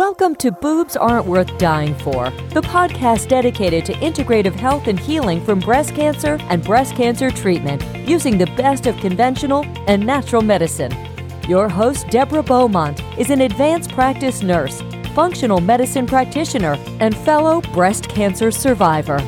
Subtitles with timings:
[0.00, 5.44] Welcome to Boobs Aren't Worth Dying For, the podcast dedicated to integrative health and healing
[5.44, 10.90] from breast cancer and breast cancer treatment using the best of conventional and natural medicine.
[11.46, 14.80] Your host, Deborah Beaumont, is an advanced practice nurse,
[15.14, 19.18] functional medicine practitioner, and fellow breast cancer survivor.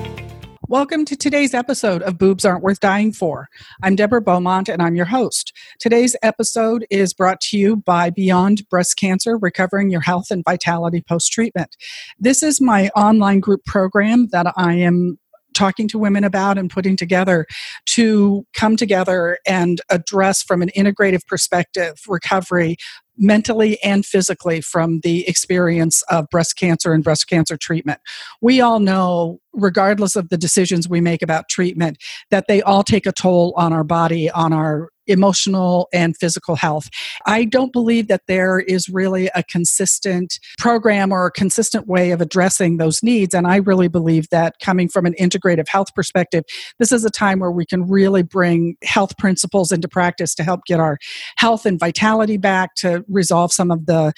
[0.73, 3.49] Welcome to today's episode of Boobs Aren't Worth Dying For.
[3.83, 5.53] I'm Deborah Beaumont and I'm your host.
[5.79, 11.03] Today's episode is brought to you by Beyond Breast Cancer Recovering Your Health and Vitality
[11.07, 11.77] Post Treatment.
[12.19, 15.19] This is my online group program that I am
[15.53, 17.47] talking to women about and putting together
[17.89, 22.79] to come together and address from an integrative perspective recovery
[23.23, 28.01] mentally and physically from the experience of breast cancer and breast cancer treatment.
[28.41, 31.99] We all know, regardless of the decisions we make about treatment,
[32.31, 36.89] that they all take a toll on our body, on our emotional and physical health.
[37.27, 42.21] I don't believe that there is really a consistent program or a consistent way of
[42.21, 43.35] addressing those needs.
[43.35, 46.45] And I really believe that coming from an integrative health perspective,
[46.79, 50.61] this is a time where we can really bring health principles into practice to help
[50.67, 50.99] get our
[51.37, 54.13] health and vitality back, to resolve some of the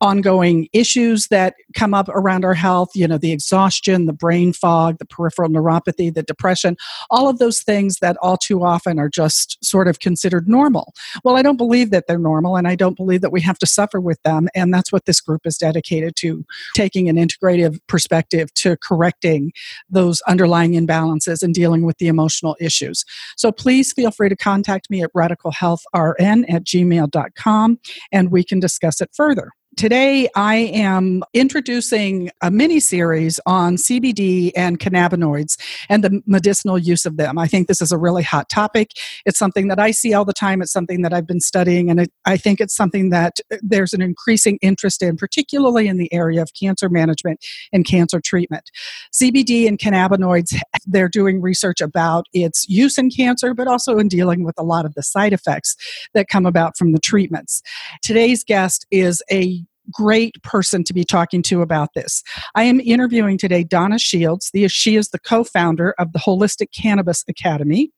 [0.00, 4.98] ongoing issues that come up around our health you know the exhaustion the brain fog
[4.98, 6.76] the peripheral neuropathy the depression
[7.10, 10.92] all of those things that all too often are just sort of considered normal.
[11.22, 13.66] Well i don't believe that they're normal and i don't believe that we have to
[13.66, 18.52] suffer with them and that's what this group is dedicated to taking an integrative perspective
[18.54, 19.52] to correcting
[19.88, 23.04] those underlying imbalances and dealing with the emotional issues.
[23.36, 27.78] So please feel free to contact me at radicalhealthrn at gmail.com
[28.12, 34.52] and we can discuss it further Today, I am introducing a mini series on CBD
[34.54, 35.58] and cannabinoids
[35.88, 37.38] and the medicinal use of them.
[37.38, 38.90] I think this is a really hot topic.
[39.26, 40.62] It's something that I see all the time.
[40.62, 43.92] It's something that I've been studying, and it, I think it's something that uh, there's
[43.92, 48.70] an increasing interest in, particularly in the area of cancer management and cancer treatment.
[49.12, 54.44] CBD and cannabinoids, they're doing research about its use in cancer, but also in dealing
[54.44, 55.74] with a lot of the side effects
[56.12, 57.60] that come about from the treatments.
[58.02, 62.22] Today's guest is a great person to be talking to about this.
[62.54, 64.50] I am interviewing today Donna Shields.
[64.68, 67.90] She is the co founder of the Holistic Cannabis Academy.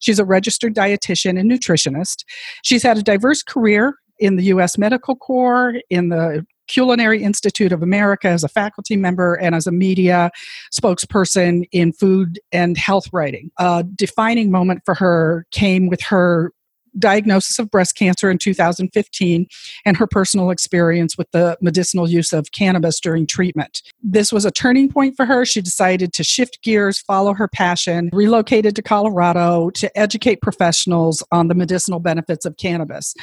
[0.00, 2.24] She's a registered dietitian and nutritionist.
[2.62, 4.76] She's had a diverse career in the U.S.
[4.78, 9.72] Medical Corps, in the Culinary Institute of America as a faculty member and as a
[9.72, 10.30] media
[10.72, 13.50] spokesperson in food and health writing.
[13.58, 16.52] A defining moment for her came with her
[16.98, 19.46] diagnosis of breast cancer in 2015
[19.84, 23.82] and her personal experience with the medicinal use of cannabis during treatment.
[24.02, 25.44] This was a turning point for her.
[25.44, 31.48] She decided to shift gears, follow her passion, relocated to Colorado to educate professionals on
[31.48, 33.14] the medicinal benefits of cannabis.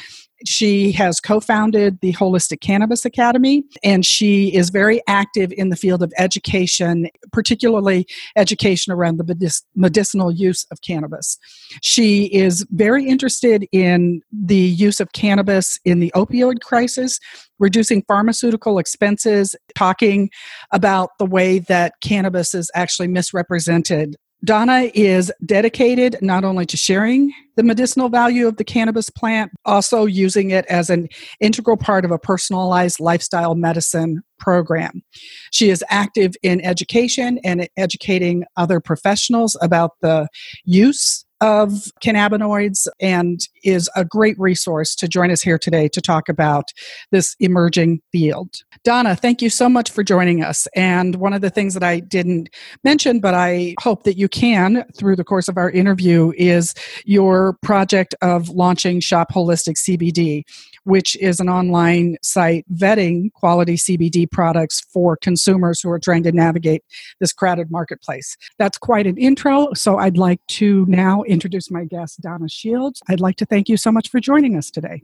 [0.46, 5.76] She has co founded the Holistic Cannabis Academy, and she is very active in the
[5.76, 8.06] field of education, particularly
[8.36, 11.38] education around the medicinal use of cannabis.
[11.82, 17.18] She is very interested in the use of cannabis in the opioid crisis,
[17.58, 20.30] reducing pharmaceutical expenses, talking
[20.72, 27.32] about the way that cannabis is actually misrepresented Donna is dedicated not only to sharing
[27.56, 31.08] the medicinal value of the cannabis plant, also using it as an
[31.40, 35.02] integral part of a personalized lifestyle medicine program.
[35.50, 40.28] She is active in education and educating other professionals about the
[40.64, 41.70] use of
[42.02, 46.70] cannabinoids and is a great resource to join us here today to talk about
[47.10, 48.56] this emerging field.
[48.84, 50.66] Donna, thank you so much for joining us.
[50.74, 52.50] And one of the things that I didn't
[52.84, 56.74] mention, but I hope that you can through the course of our interview, is
[57.04, 60.44] your project of launching Shop Holistic CBD
[60.84, 66.32] which is an online site vetting quality CBD products for consumers who are trying to
[66.32, 66.82] navigate
[67.20, 68.36] this crowded marketplace.
[68.58, 69.72] That's quite an intro.
[69.74, 73.02] So I'd like to now introduce my guest, Donna Shields.
[73.08, 75.02] I'd like to thank you so much for joining us today.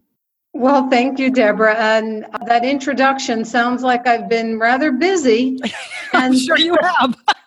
[0.53, 1.76] Well, thank you, Deborah.
[1.76, 5.59] And uh, that introduction sounds like I've been rather busy.
[6.15, 7.16] I'm sure you have.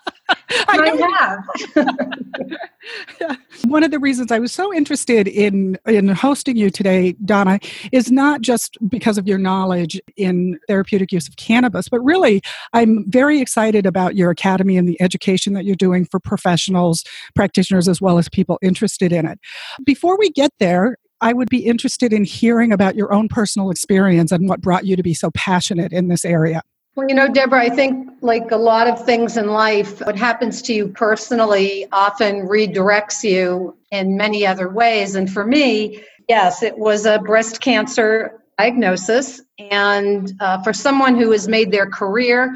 [0.68, 1.38] I,
[1.76, 3.38] have.
[3.66, 7.60] One of the reasons I was so interested in in hosting you today, Donna,
[7.92, 12.42] is not just because of your knowledge in therapeutic use of cannabis, but really
[12.74, 17.04] I'm very excited about your academy and the education that you're doing for professionals,
[17.36, 19.40] practitioners, as well as people interested in it.
[19.86, 24.32] Before we get there, I would be interested in hearing about your own personal experience
[24.32, 26.62] and what brought you to be so passionate in this area.
[26.96, 30.62] Well, you know, Deborah, I think like a lot of things in life, what happens
[30.64, 35.16] to you personally often redirects you in many other ways.
[35.16, 39.42] And for me, yes, it was a breast cancer diagnosis.
[39.72, 42.54] And uh, for someone who has made their career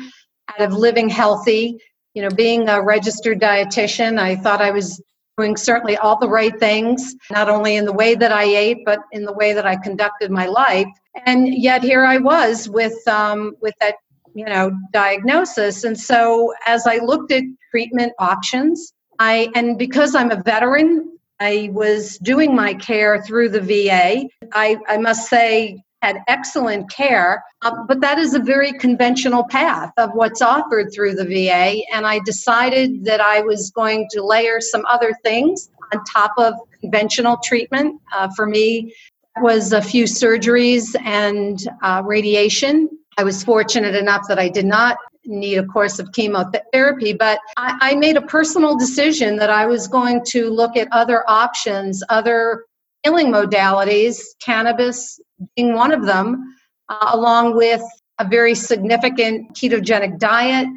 [0.49, 1.77] out of living healthy,
[2.13, 5.01] you know, being a registered dietitian, I thought I was
[5.37, 8.99] doing certainly all the right things, not only in the way that I ate, but
[9.11, 10.87] in the way that I conducted my life.
[11.25, 13.95] And yet here I was with um, with that
[14.33, 15.83] you know diagnosis.
[15.83, 21.69] And so as I looked at treatment options, I and because I'm a veteran, I
[21.73, 24.27] was doing my care through the VA.
[24.53, 29.91] I, I must say had excellent care, uh, but that is a very conventional path
[29.97, 31.81] of what's offered through the VA.
[31.93, 36.55] And I decided that I was going to layer some other things on top of
[36.81, 38.01] conventional treatment.
[38.13, 38.93] Uh, for me,
[39.37, 42.89] was a few surgeries and uh, radiation.
[43.17, 47.77] I was fortunate enough that I did not need a course of chemotherapy, but I,
[47.81, 52.65] I made a personal decision that I was going to look at other options, other
[53.03, 55.19] healing modalities, cannabis
[55.55, 56.55] being one of them,
[56.89, 57.81] uh, along with
[58.19, 60.67] a very significant ketogenic diet,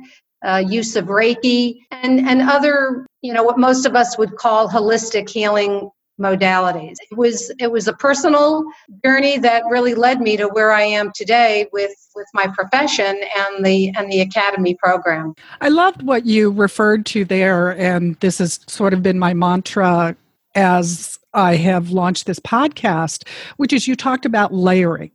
[0.45, 4.69] uh, use of Reiki, and, and other, you know, what most of us would call
[4.69, 5.91] holistic healing
[6.21, 6.97] modalities.
[7.11, 8.65] It was it was a personal
[9.05, 13.65] journey that really led me to where I am today with with my profession and
[13.65, 15.35] the and the academy program.
[15.61, 20.17] I loved what you referred to there and this has sort of been my mantra
[20.55, 23.29] as I have launched this podcast,
[23.59, 25.11] which is you talked about layering,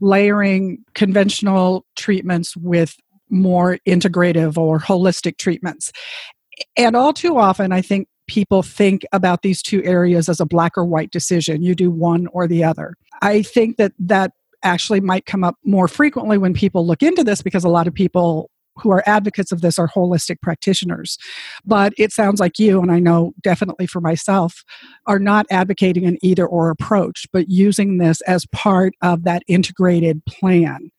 [0.00, 2.96] layering conventional treatments with
[3.28, 5.92] more integrative or holistic treatments.
[6.76, 10.72] And all too often, I think people think about these two areas as a black
[10.76, 11.62] or white decision.
[11.62, 12.94] You do one or the other.
[13.22, 14.32] I think that that
[14.62, 17.94] actually might come up more frequently when people look into this because a lot of
[17.94, 21.16] people who are advocates of this are holistic practitioners.
[21.64, 24.64] But it sounds like you, and I know definitely for myself,
[25.06, 30.24] are not advocating an either or approach, but using this as part of that integrated
[30.26, 30.90] plan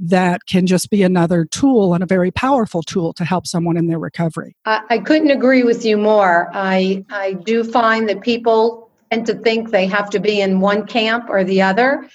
[0.00, 3.86] that can just be another tool and a very powerful tool to help someone in
[3.86, 4.56] their recovery.
[4.64, 6.50] I, I couldn't agree with you more.
[6.52, 10.86] I, I do find that people tend to think they have to be in one
[10.86, 12.08] camp or the other.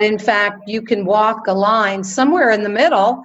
[0.00, 3.24] In fact, you can walk a line somewhere in the middle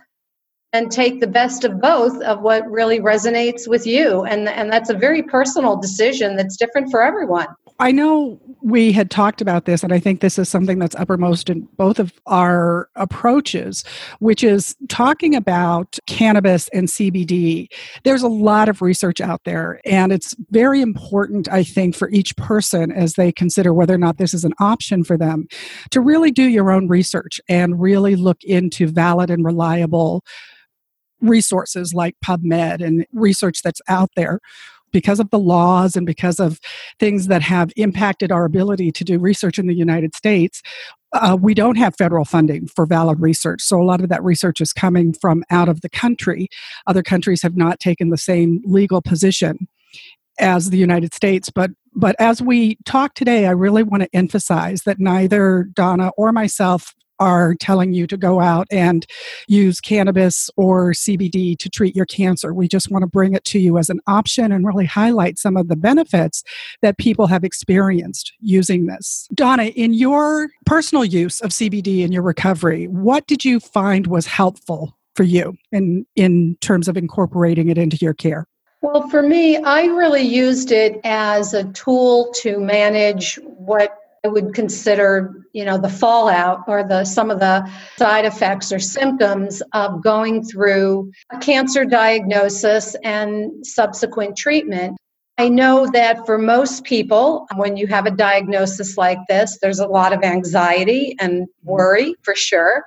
[0.74, 4.90] and take the best of both of what really resonates with you and and that's
[4.90, 7.48] a very personal decision that's different for everyone
[7.82, 11.50] i know we had talked about this and i think this is something that's uppermost
[11.50, 13.84] in both of our approaches
[14.20, 17.68] which is talking about cannabis and cbd
[18.04, 22.36] there's a lot of research out there and it's very important i think for each
[22.38, 25.48] person as they consider whether or not this is an option for them
[25.90, 30.24] to really do your own research and really look into valid and reliable
[31.20, 34.40] resources like PubMed and research that's out there
[34.92, 36.60] because of the laws and because of
[37.00, 40.62] things that have impacted our ability to do research in the United States,
[41.14, 43.62] uh, we don't have federal funding for valid research.
[43.62, 46.48] So a lot of that research is coming from out of the country.
[46.88, 49.68] Other countries have not taken the same legal position
[50.40, 51.50] as the United States.
[51.50, 56.32] But but as we talk today, I really want to emphasize that neither Donna or
[56.32, 59.06] myself are telling you to go out and
[59.48, 62.52] use cannabis or CBD to treat your cancer.
[62.52, 65.56] We just want to bring it to you as an option and really highlight some
[65.56, 66.44] of the benefits
[66.82, 69.28] that people have experienced using this.
[69.36, 74.26] Donna, in your personal use of CBD in your recovery, what did you find was
[74.26, 78.48] helpful for you in, in terms of incorporating it into your care?
[78.82, 84.54] Well, for me, I really used it as a tool to manage what I would
[84.54, 90.04] consider, you know, the fallout or the some of the side effects or symptoms of
[90.04, 94.98] going through a cancer diagnosis and subsequent treatment.
[95.40, 99.88] I know that for most people, when you have a diagnosis like this, there's a
[99.88, 102.84] lot of anxiety and worry for sure.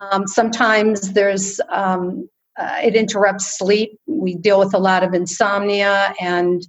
[0.00, 3.98] Um, sometimes there's um, uh, it interrupts sleep.
[4.06, 6.62] We deal with a lot of insomnia and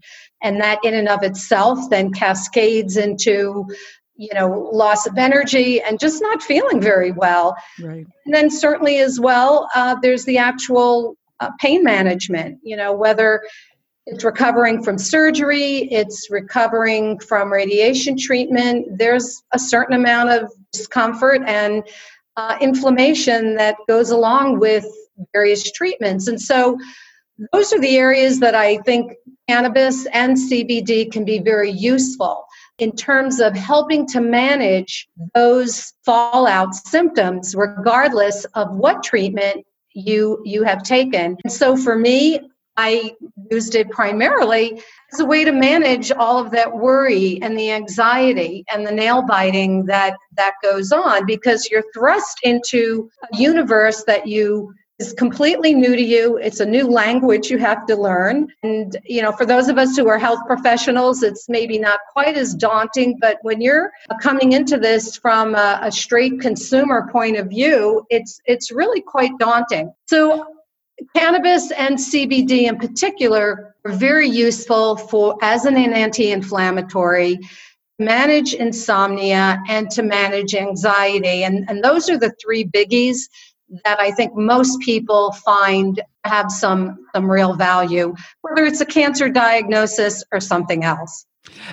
[0.44, 3.66] and that in and of itself then cascades into
[4.16, 7.56] you know loss of energy and just not feeling very well.
[7.82, 8.06] Right.
[8.26, 13.42] And then certainly as well uh, there's the actual uh, pain management you know whether
[14.06, 21.42] it's recovering from surgery it's recovering from radiation treatment there's a certain amount of discomfort
[21.48, 21.84] and
[22.38, 24.86] uh, inflammation that goes along with
[25.34, 26.28] various treatments.
[26.28, 26.78] And so
[27.52, 29.14] those are the areas that I think
[29.48, 32.46] cannabis and CBD can be very useful
[32.80, 40.64] in terms of helping to manage those fallout symptoms, regardless of what treatment you you
[40.64, 41.38] have taken.
[41.44, 42.40] And so for me,
[42.76, 43.14] I
[43.52, 44.82] used it primarily
[45.12, 49.22] as a way to manage all of that worry and the anxiety and the nail
[49.22, 55.74] biting that that goes on because you're thrust into a universe that you is completely
[55.74, 56.38] new to you.
[56.38, 58.48] It's a new language you have to learn.
[58.62, 62.38] And, you know, for those of us who are health professionals, it's maybe not quite
[62.38, 67.48] as daunting, but when you're coming into this from a, a straight consumer point of
[67.48, 69.92] view, it's it's really quite daunting.
[70.06, 70.46] So
[71.16, 77.40] cannabis and CBD in particular are very useful for as an anti-inflammatory
[78.00, 83.30] manage insomnia and to manage anxiety and, and those are the three biggies
[83.84, 89.30] that I think most people find have some some real value, whether it's a cancer
[89.30, 91.26] diagnosis or something else.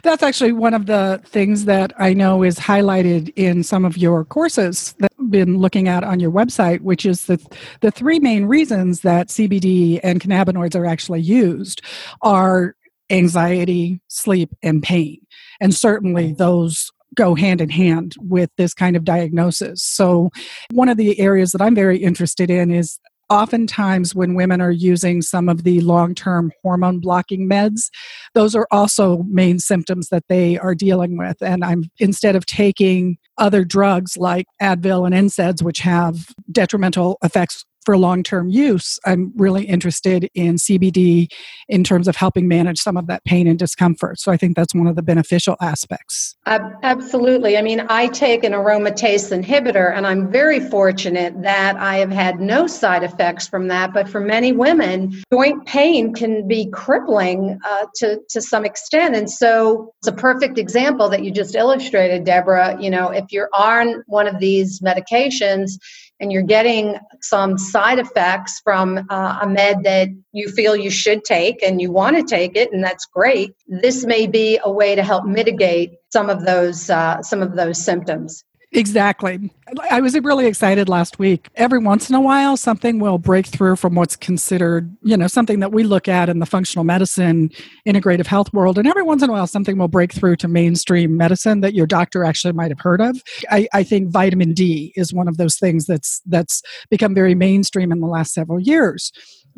[0.02, 4.24] That's actually one of the things that I know is highlighted in some of your
[4.24, 7.38] courses that I've been looking at on your website, which is the
[7.80, 11.82] the three main reasons that CBD and cannabinoids are actually used
[12.22, 12.74] are
[13.10, 15.18] anxiety, sleep, and pain.
[15.60, 19.82] And certainly those go hand in hand with this kind of diagnosis.
[19.82, 20.30] So,
[20.72, 22.98] one of the areas that I'm very interested in is
[23.30, 27.88] oftentimes when women are using some of the long term hormone blocking meds,
[28.34, 31.40] those are also main symptoms that they are dealing with.
[31.40, 37.64] And I'm instead of taking other drugs like Advil and NSAIDs, which have detrimental effects
[37.84, 41.28] for long term use, I'm really interested in CBD
[41.68, 44.20] in terms of helping manage some of that pain and discomfort.
[44.20, 46.36] So I think that's one of the beneficial aspects.
[46.46, 47.56] absolutely.
[47.56, 52.40] I mean, I take an aromatase inhibitor, and I'm very fortunate that I have had
[52.40, 53.92] no side effects from that.
[53.92, 59.16] But for many women, joint pain can be crippling uh, to, to some extent.
[59.16, 62.76] And so it's a perfect example that you just illustrated, Deborah.
[62.80, 65.78] You know, if you're on one of these medications,
[66.20, 71.24] and you're getting some side effects from uh, a med that you feel you should
[71.24, 73.54] take and you want to take it and that's great.
[73.66, 77.82] This may be a way to help mitigate some of those uh, some of those
[77.82, 79.50] symptoms Exactly.
[79.90, 81.48] I was really excited last week.
[81.56, 85.58] Every once in a while, something will break through from what's considered, you know, something
[85.58, 87.50] that we look at in the functional medicine,
[87.86, 88.78] integrative health world.
[88.78, 91.86] And every once in a while, something will break through to mainstream medicine that your
[91.86, 93.20] doctor actually might have heard of.
[93.50, 97.90] I, I think vitamin D is one of those things that's that's become very mainstream
[97.90, 99.10] in the last several years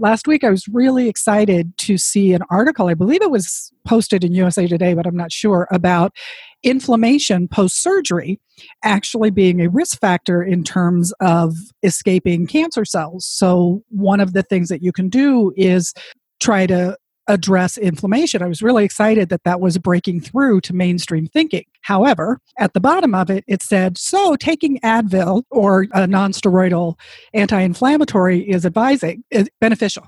[0.03, 4.25] last week I was really excited to see an article, I believe it was posted
[4.25, 6.13] in USA Today, but I'm not sure, about
[6.65, 8.41] inflammation post surgery
[8.85, 13.25] actually being a risk factor in terms of escaping cancer cells.
[13.27, 15.95] So, one of the things that you can do is
[16.41, 16.97] try to
[17.29, 18.43] address inflammation.
[18.43, 21.65] I was really excited that that was breaking through to mainstream thinking.
[21.83, 26.99] However, at the bottom of it, it said, so taking Advil or a nonsteroidal
[27.35, 30.07] anti inflammatory is advising, is beneficial.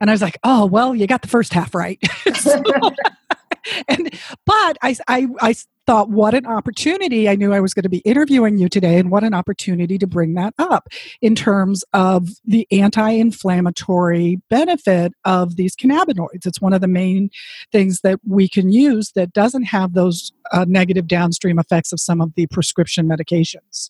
[0.00, 1.98] And I was like, oh, well, you got the first half right.
[2.34, 2.62] so,
[3.88, 4.10] and
[4.46, 5.54] but I, I I
[5.88, 7.30] thought what an opportunity.
[7.30, 10.06] I knew I was going to be interviewing you today, and what an opportunity to
[10.06, 10.88] bring that up
[11.22, 16.44] in terms of the anti-inflammatory benefit of these cannabinoids.
[16.44, 17.30] It's one of the main
[17.72, 22.20] things that we can use that doesn't have those uh, negative downstream effects of some
[22.20, 23.88] of the prescription medications.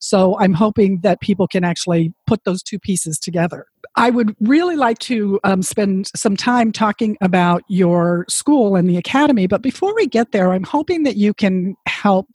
[0.00, 3.66] So I'm hoping that people can actually put those two pieces together.
[3.96, 8.96] I would really like to um, spend some time talking about your school and the
[8.96, 12.26] academy, but before we get there, I'm hoping that you can help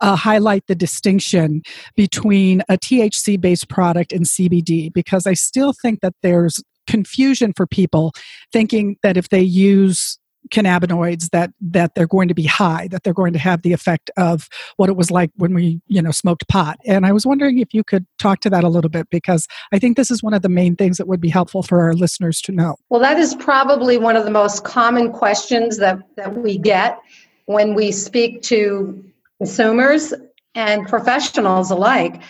[0.00, 1.62] uh, highlight the distinction
[1.96, 7.66] between a THC based product and CBD because I still think that there's confusion for
[7.66, 8.12] people
[8.52, 10.18] thinking that if they use
[10.50, 14.10] cannabinoids that that they're going to be high that they're going to have the effect
[14.16, 16.78] of what it was like when we you know smoked pot.
[16.84, 19.78] And i was wondering if you could talk to that a little bit because i
[19.78, 22.40] think this is one of the main things that would be helpful for our listeners
[22.42, 22.76] to know.
[22.90, 26.98] Well that is probably one of the most common questions that that we get
[27.46, 29.04] when we speak to
[29.38, 30.14] consumers
[30.54, 32.22] and professionals alike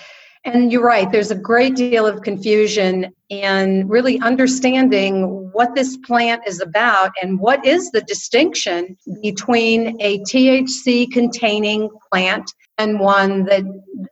[0.44, 6.42] and you're right, there's a great deal of confusion and really understanding what this plant
[6.46, 13.62] is about and what is the distinction between a THC containing plant and one that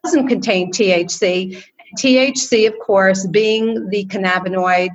[0.05, 1.63] doesn't contain THC.
[1.99, 4.91] THC, of course, being the cannabinoid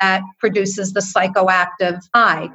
[0.00, 2.48] that produces the psychoactive high.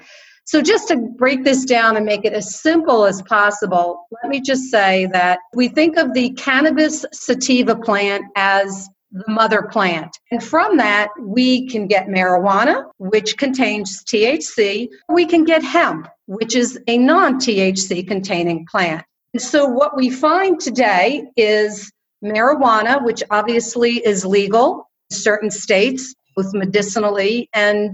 [0.46, 4.42] So, just to break this down and make it as simple as possible, let me
[4.42, 10.18] just say that we think of the cannabis sativa plant as the mother plant.
[10.32, 14.90] And from that, we can get marijuana, which contains THC.
[15.10, 19.04] We can get hemp, which is a non THC containing plant.
[19.34, 21.92] And so, what we find today is
[22.24, 27.94] marijuana, which obviously is legal in certain states, both medicinally and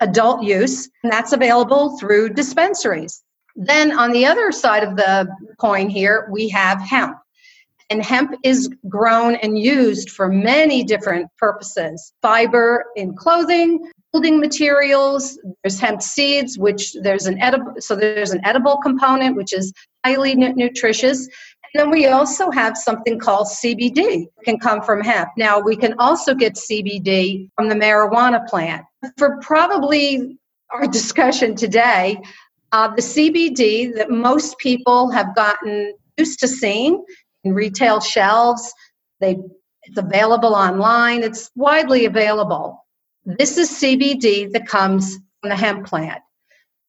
[0.00, 3.22] adult use, and that's available through dispensaries.
[3.56, 7.16] Then on the other side of the coin here, we have hemp.
[7.88, 15.38] And hemp is grown and used for many different purposes fiber in clothing, building materials.
[15.62, 19.72] There's hemp seeds, which there's an edible, so there's an edible component, which is
[20.04, 21.28] highly nutritious.
[21.74, 25.30] And then we also have something called CBD, can come from hemp.
[25.36, 28.84] Now we can also get CBD from the marijuana plant.
[29.16, 30.38] For probably
[30.70, 32.20] our discussion today,
[32.72, 37.04] uh, the CBD that most people have gotten used to seeing
[37.44, 38.72] in retail shelves,
[39.20, 39.38] they
[39.86, 41.22] it's available online.
[41.22, 42.84] It's widely available.
[43.24, 46.22] This is CBD that comes from the hemp plant.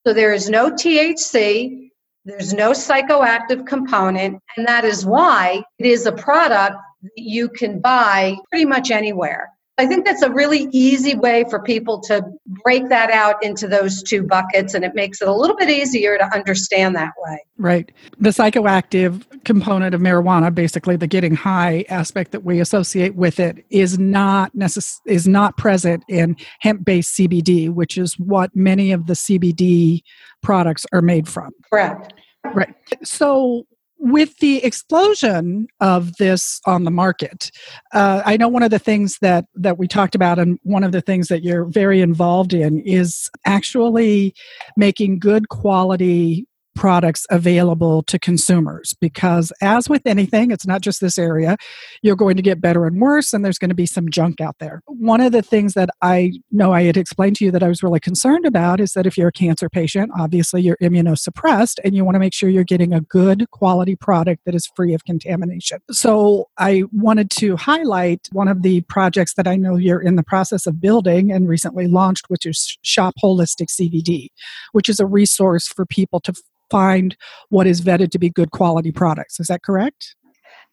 [0.06, 1.90] So there is no THC,
[2.26, 7.80] there's no psychoactive component, and that is why it is a product that you can
[7.80, 9.52] buy pretty much anywhere.
[9.80, 12.24] I think that's a really easy way for people to
[12.64, 16.18] break that out into those two buckets, and it makes it a little bit easier
[16.18, 17.38] to understand that way.
[17.58, 17.92] Right.
[18.20, 23.64] The psychoactive component of marijuana, basically the getting high aspect that we associate with it,
[23.70, 29.14] is not necess- is not present in hemp-based CBD, which is what many of the
[29.14, 30.02] CBD
[30.42, 31.52] products are made from.
[31.72, 32.14] Correct.
[32.54, 32.74] Right.
[33.04, 33.68] So
[34.00, 37.52] with the explosion of this on the market
[37.94, 40.92] uh, i know one of the things that that we talked about and one of
[40.92, 44.34] the things that you're very involved in is actually
[44.76, 51.18] making good quality products available to consumers because as with anything it's not just this
[51.18, 51.58] area
[52.04, 54.56] you're going to get better and worse and there's going to be some junk out
[54.60, 54.82] there.
[54.86, 57.82] One of the things that i know i had explained to you that i was
[57.82, 62.06] really concerned about is that if you're a cancer patient obviously you're immunosuppressed and you
[62.06, 65.80] want to make sure you're getting a good quality product that is free of contamination.
[65.92, 70.24] So i wanted to highlight one of the projects that i know you're in the
[70.24, 74.28] process of building and recently launched which is shop holistic cbd
[74.74, 76.34] which is a resource for people to
[76.70, 77.16] find
[77.50, 79.40] what is vetted to be good quality products.
[79.40, 80.16] Is that correct?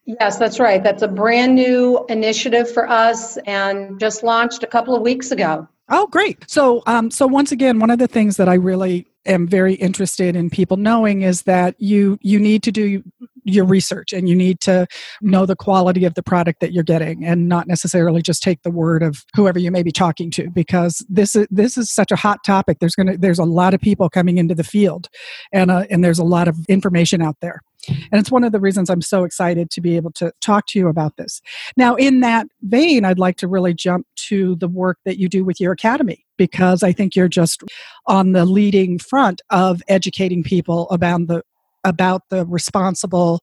[0.07, 0.83] Yes, that's right.
[0.83, 5.67] That's a brand new initiative for us and just launched a couple of weeks ago.
[5.89, 6.45] Oh, great.
[6.49, 10.37] So, um, so once again, one of the things that I really am very interested
[10.37, 13.02] in people knowing is that you you need to do
[13.45, 14.87] your research and you need to
[15.21, 18.71] know the quality of the product that you're getting and not necessarily just take the
[18.71, 22.17] word of whoever you may be talking to because this is this is such a
[22.17, 25.09] hot topic there's going to there's a lot of people coming into the field
[25.52, 28.61] and uh, and there's a lot of information out there and it's one of the
[28.61, 31.41] reasons I'm so excited to be able to talk to you about this.
[31.76, 35.45] Now, in that vein, I'd like to really jump to the work that you do
[35.45, 37.63] with your academy because I think you're just
[38.07, 41.43] on the leading front of educating people about the
[41.84, 43.40] about the responsible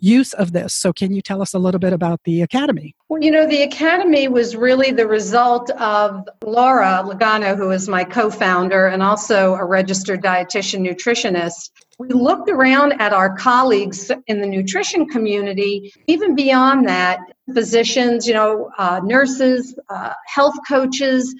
[0.00, 0.72] use of this.
[0.72, 2.94] So, can you tell us a little bit about the Academy?
[3.08, 8.04] Well, you know, the Academy was really the result of Laura Lagano, who is my
[8.04, 11.70] co founder and also a registered dietitian nutritionist.
[11.98, 17.20] We looked around at our colleagues in the nutrition community, even beyond that,
[17.52, 21.34] physicians, you know, uh, nurses, uh, health coaches,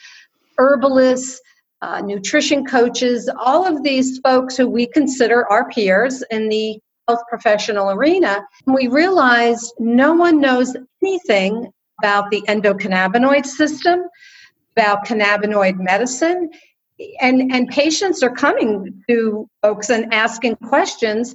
[0.58, 1.40] herbalists.
[1.82, 7.22] Uh, nutrition coaches, all of these folks who we consider our peers in the health
[7.28, 14.02] professional arena, we realized no one knows anything about the endocannabinoid system,
[14.76, 16.50] about cannabinoid medicine,
[17.20, 21.34] and, and patients are coming to folks and asking questions.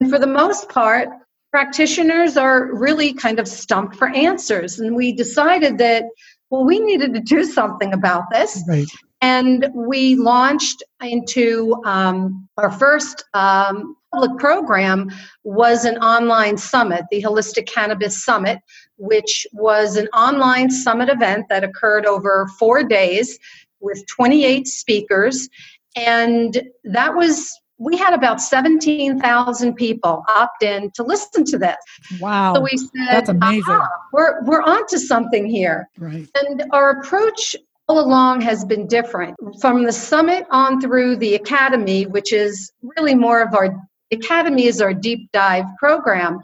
[0.00, 1.08] And for the most part,
[1.52, 4.80] practitioners are really kind of stumped for answers.
[4.80, 6.04] And we decided that,
[6.50, 8.64] well, we needed to do something about this.
[8.68, 8.88] Right.
[9.24, 15.10] And we launched into um, our first um, public program
[15.44, 18.58] was an online summit, the Holistic Cannabis Summit,
[18.98, 23.38] which was an online summit event that occurred over four days
[23.80, 25.48] with 28 speakers.
[25.96, 31.76] And that was we had about 17,000 people opt in to listen to this.
[32.20, 32.54] Wow.
[32.54, 33.80] So we said, That's amazing.
[34.12, 35.88] we're, we're onto something here.
[35.98, 36.28] Right.
[36.36, 37.56] And our approach
[37.88, 39.36] all along has been different.
[39.60, 43.76] From the summit on through the academy, which is really more of our
[44.10, 46.40] academy is our deep dive program.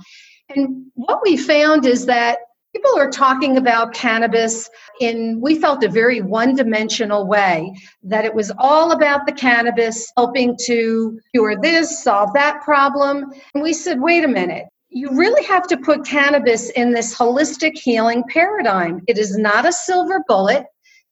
[0.55, 2.39] And what we found is that
[2.75, 4.69] people are talking about cannabis
[5.01, 7.73] in we felt a very one-dimensional way
[8.03, 13.25] that it was all about the cannabis helping to cure this solve that problem
[13.55, 17.77] and we said wait a minute you really have to put cannabis in this holistic
[17.77, 20.65] healing paradigm it is not a silver bullet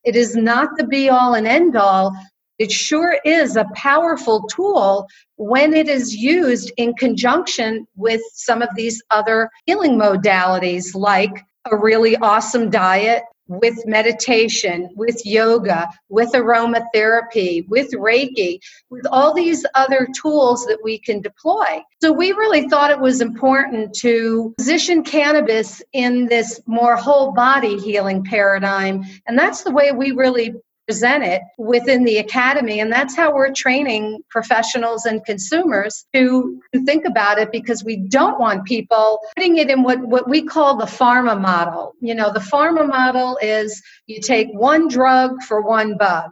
[0.04, 2.12] it is not the be all and end all.
[2.58, 5.06] It sure is a powerful tool
[5.36, 11.30] when it is used in conjunction with some of these other healing modalities, like
[11.70, 19.64] a really awesome diet, with meditation, with yoga, with aromatherapy, with Reiki, with all these
[19.74, 21.82] other tools that we can deploy.
[22.00, 27.78] So we really thought it was important to position cannabis in this more whole body
[27.78, 29.04] healing paradigm.
[29.26, 30.54] And that's the way we really
[30.88, 36.82] present it within the academy and that's how we're training professionals and consumers to, to
[36.84, 40.78] think about it because we don't want people putting it in what, what we call
[40.78, 45.98] the pharma model you know the pharma model is you take one drug for one
[45.98, 46.30] bug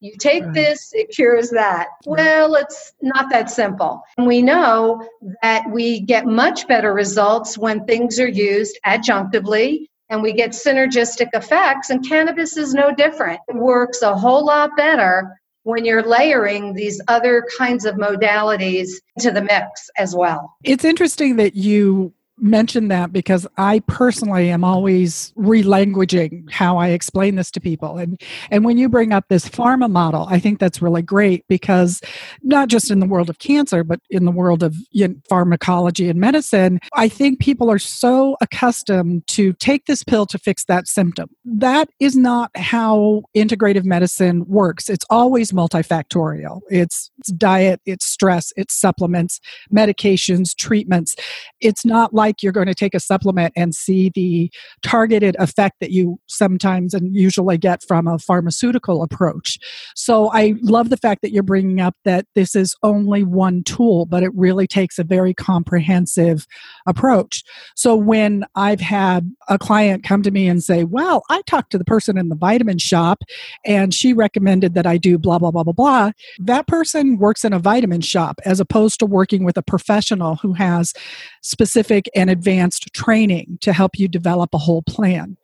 [0.00, 0.54] you take right.
[0.54, 1.88] this, it cures that.
[2.06, 4.02] Well, it's not that simple.
[4.16, 5.06] And we know
[5.42, 11.28] that we get much better results when things are used adjunctively and we get synergistic
[11.32, 13.40] effects, and cannabis is no different.
[13.48, 19.30] It works a whole lot better when you're layering these other kinds of modalities into
[19.30, 20.54] the mix as well.
[20.64, 27.36] It's interesting that you mention that because I personally am always relanguaging how I explain
[27.36, 27.98] this to people.
[27.98, 32.00] And and when you bring up this pharma model, I think that's really great because
[32.42, 36.08] not just in the world of cancer, but in the world of you know, pharmacology
[36.08, 40.88] and medicine, I think people are so accustomed to take this pill to fix that
[40.88, 41.30] symptom.
[41.44, 44.88] That is not how integrative medicine works.
[44.88, 46.60] It's always multifactorial.
[46.70, 49.40] It's, it's diet, it's stress, it's supplements,
[49.72, 51.16] medications, treatments.
[51.60, 55.80] It's not like like you're going to take a supplement and see the targeted effect
[55.80, 59.58] that you sometimes and usually get from a pharmaceutical approach.
[59.96, 64.06] So I love the fact that you're bringing up that this is only one tool,
[64.06, 66.46] but it really takes a very comprehensive
[66.86, 67.42] approach.
[67.74, 71.78] So when I've had a client come to me and say, Well, I talked to
[71.78, 73.24] the person in the vitamin shop
[73.64, 77.52] and she recommended that I do blah, blah, blah, blah, blah, that person works in
[77.52, 80.94] a vitamin shop as opposed to working with a professional who has
[81.42, 85.36] specific and advanced training to help you develop a whole plan.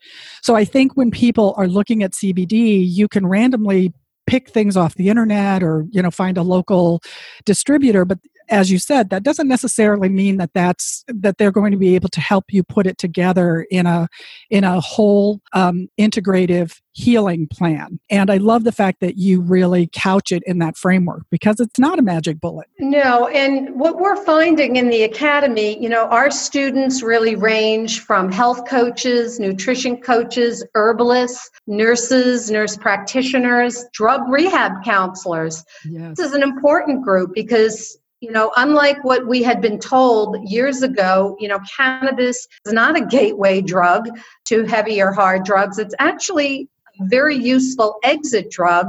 [0.42, 3.92] So I think when people are looking at CBD, you can randomly
[4.26, 7.00] pick things off the internet or you know find a local
[7.44, 11.78] distributor but as you said that doesn't necessarily mean that that's that they're going to
[11.78, 14.08] be able to help you put it together in a
[14.50, 18.00] in a whole um, integrative healing plan.
[18.08, 21.78] And i love the fact that you really couch it in that framework because it's
[21.78, 22.68] not a magic bullet.
[22.78, 28.32] No and what we're finding in the academy you know our students really range from
[28.32, 35.64] health coaches nutrition coaches herbalists nurses nurse practitioners drug rehab counselors.
[35.84, 36.16] Yes.
[36.16, 40.82] this is an important group because you know, unlike what we had been told years
[40.82, 44.08] ago, you know, cannabis is not a gateway drug
[44.46, 45.78] to heavy or hard drugs.
[45.78, 46.68] It's actually
[47.00, 48.86] a very useful exit drug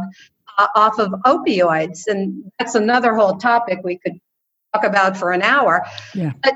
[0.57, 2.07] uh, off of opioids.
[2.07, 4.19] And that's another whole topic we could
[4.73, 5.85] talk about for an hour.
[6.15, 6.31] Yeah.
[6.41, 6.53] But,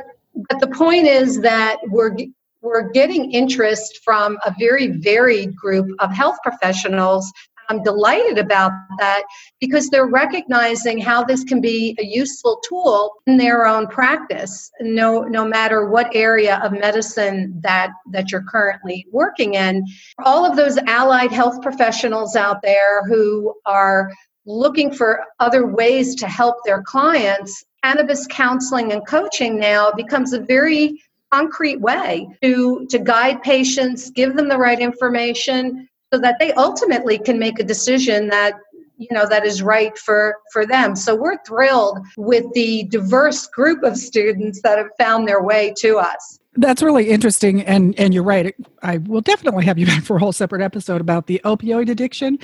[0.49, 2.15] but the point is that we're
[2.61, 7.31] we're getting interest from a very varied group of health professionals
[7.71, 9.23] I'm delighted about that
[9.61, 15.21] because they're recognizing how this can be a useful tool in their own practice, no,
[15.21, 19.85] no matter what area of medicine that, that you're currently working in.
[20.25, 24.11] All of those allied health professionals out there who are
[24.45, 30.41] looking for other ways to help their clients, cannabis counseling and coaching now becomes a
[30.41, 36.51] very concrete way to, to guide patients, give them the right information, so that they
[36.53, 38.53] ultimately can make a decision that
[38.97, 40.95] you know that is right for for them.
[40.95, 45.97] So we're thrilled with the diverse group of students that have found their way to
[45.97, 46.39] us.
[46.55, 48.53] That's really interesting and and you're right.
[48.83, 52.37] I will definitely have you back for a whole separate episode about the opioid addiction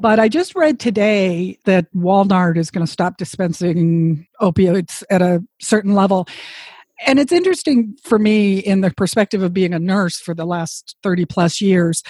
[0.00, 5.44] but i just read today that walmart is going to stop dispensing opioids at a
[5.60, 6.26] certain level
[7.06, 10.96] and it's interesting for me in the perspective of being a nurse for the last
[11.02, 12.02] 30 plus years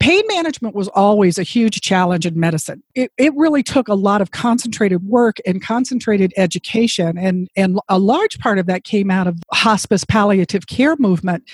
[0.00, 2.82] pain management was always a huge challenge in medicine.
[2.94, 7.98] It, it really took a lot of concentrated work and concentrated education and, and a
[7.98, 11.44] large part of that came out of hospice palliative care movement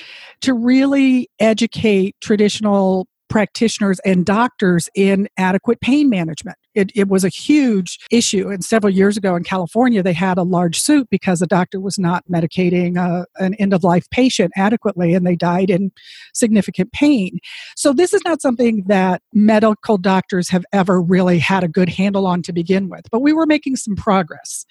[0.41, 6.59] to really educate traditional practitioners and doctors in adequate pain management.
[6.75, 8.49] It, it, was a huge issue.
[8.49, 11.99] And several years ago in California, they had a large suit because a doctor was
[11.99, 15.91] not medicating a, uh, an end of life patient adequately and they died in
[16.33, 17.39] significant pain.
[17.77, 22.27] So, this is not something that medical doctors have ever really had a good handle
[22.27, 24.65] on to begin with, but we were making some progress.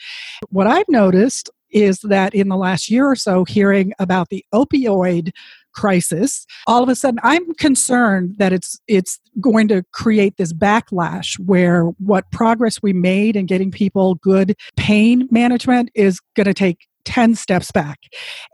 [0.50, 5.32] What I've noticed is that in the last year or so, hearing about the opioid
[5.74, 11.40] crisis all of a sudden i'm concerned that it's it's going to create this backlash
[11.40, 16.89] where what progress we made in getting people good pain management is going to take
[17.06, 18.00] 10 steps back.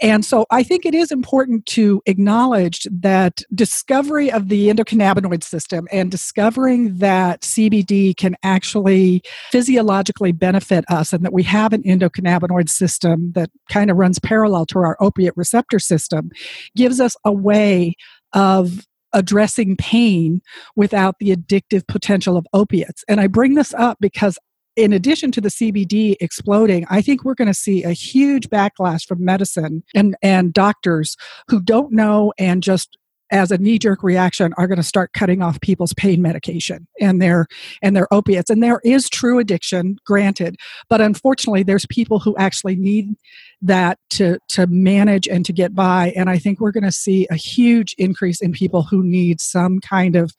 [0.02, 5.88] And so I think it is important to acknowledge that discovery of the endocannabinoid system
[5.92, 12.70] and discovering that CBD can actually physiologically benefit us and that we have an endocannabinoid
[12.70, 16.30] system that kind of runs parallel to our opiate receptor system
[16.76, 17.96] gives us a way
[18.34, 20.42] of addressing pain
[20.76, 23.04] without the addictive potential of opiates.
[23.08, 24.38] And I bring this up because
[24.76, 29.08] in addition to the CBD exploding, I think we're going to see a huge backlash
[29.08, 31.16] from medicine and, and doctors
[31.48, 32.98] who don't know and just
[33.32, 37.48] as a knee-jerk reaction are going to start cutting off people's pain medication and their
[37.82, 38.52] and their opiates.
[38.52, 40.56] And there is true addiction granted
[40.90, 43.16] but unfortunately there's people who actually need
[43.62, 46.14] that to to manage and to get by.
[46.16, 49.80] And i think we're going to see a huge increase in people who need some
[49.80, 50.34] kind of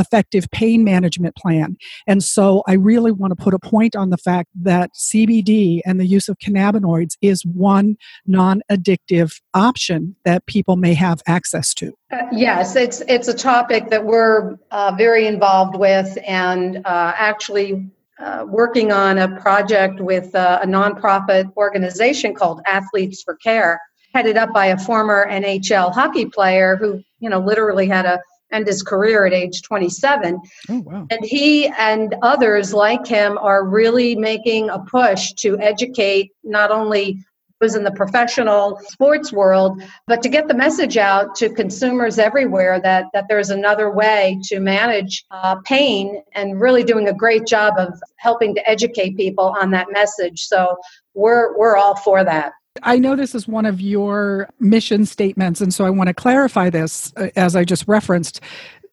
[0.00, 1.76] effective pain management plan.
[2.06, 6.00] And so I really want to put a point on the fact that CBD and
[6.00, 11.92] the use of cannabinoids is one non addictive option that people may have access to.
[12.12, 17.90] Uh, yes, it's it's a topic that we're uh, very involved with, and uh, actually
[18.20, 23.80] uh, working on a project with uh, a nonprofit organization called Athletes for Care,
[24.12, 28.20] headed up by a former NHL hockey player who, you know, literally had a
[28.52, 30.40] end his career at age 27.
[30.68, 31.06] Oh, wow.
[31.10, 37.24] And he and others like him are really making a push to educate not only
[37.60, 42.80] those in the professional sports world, but to get the message out to consumers everywhere
[42.80, 47.74] that, that there's another way to manage uh, pain and really doing a great job
[47.76, 50.40] of helping to educate people on that message.
[50.40, 50.78] So
[51.14, 52.52] we're, we're all for that.
[52.82, 56.70] I know this is one of your mission statements, and so I want to clarify
[56.70, 58.40] this uh, as I just referenced.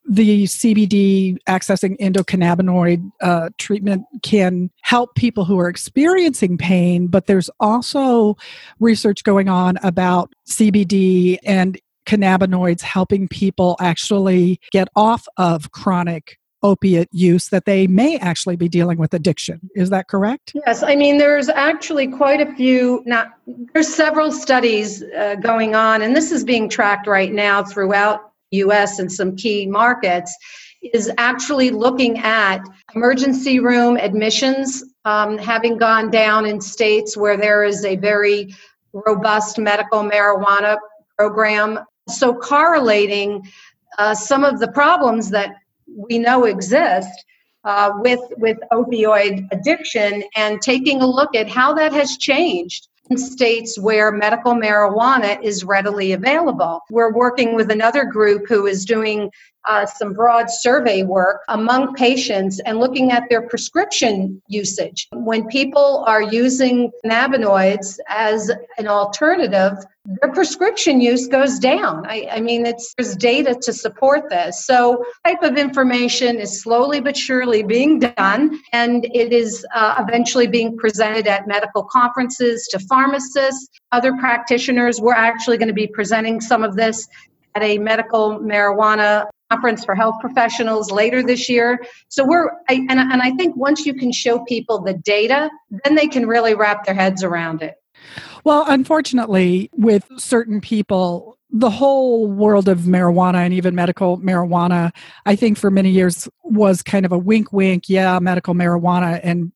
[0.10, 7.50] The CBD accessing endocannabinoid uh, treatment can help people who are experiencing pain, but there's
[7.60, 8.38] also
[8.80, 17.10] research going on about CBD and cannabinoids helping people actually get off of chronic opiate
[17.12, 19.70] use that they may actually be dealing with addiction.
[19.76, 20.54] Is that correct?
[20.66, 23.04] Yes, I mean there's actually quite a few.
[23.06, 23.30] Not
[23.74, 29.00] there's several studies uh, going on, and this is being tracked right now throughout U.S.
[29.00, 30.36] and some key markets.
[30.94, 32.62] Is actually looking at
[32.96, 38.54] emergency room admissions um, having gone down in states where there is a very
[38.94, 40.78] robust medical marijuana
[41.18, 41.80] program.
[42.10, 43.50] So correlating
[43.98, 45.56] uh, some of the problems that
[45.88, 47.26] we know exist
[47.64, 53.18] uh, with with opioid addiction and taking a look at how that has changed in
[53.18, 56.82] states where medical marijuana is readily available.
[56.90, 59.30] We're working with another group who is doing
[59.68, 65.08] uh, some broad survey work among patients and looking at their prescription usage.
[65.12, 69.74] When people are using cannabinoids as an alternative,
[70.22, 72.06] their prescription use goes down.
[72.08, 74.66] I, I, mean, it's there's data to support this.
[74.66, 80.48] So, type of information is slowly but surely being done, and it is uh, eventually
[80.48, 85.02] being presented at medical conferences to pharmacists, other practitioners.
[85.02, 87.06] We're actually going to be presenting some of this
[87.56, 91.80] at a medical marijuana conference for health professionals later this year.
[92.10, 95.50] So we're, I, and, and I think once you can show people the data,
[95.84, 97.76] then they can really wrap their heads around it.
[98.44, 104.92] Well, unfortunately, with certain people, the whole world of marijuana and even medical marijuana,
[105.26, 109.20] I think for many years was kind of a wink, wink, yeah, medical marijuana.
[109.24, 109.52] And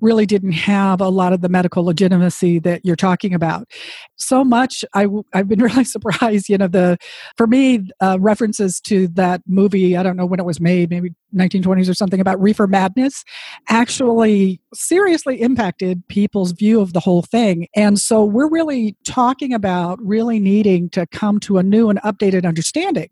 [0.00, 3.68] really didn't have a lot of the medical legitimacy that you're talking about.
[4.16, 6.48] So much, I, have been really surprised.
[6.48, 6.98] You know, the
[7.36, 9.96] for me uh, references to that movie.
[9.96, 13.24] I don't know when it was made, maybe 1920s or something about reefer madness,
[13.68, 17.66] actually seriously impacted people's view of the whole thing.
[17.74, 22.46] And so we're really talking about really needing to come to a new and updated
[22.46, 23.08] understanding,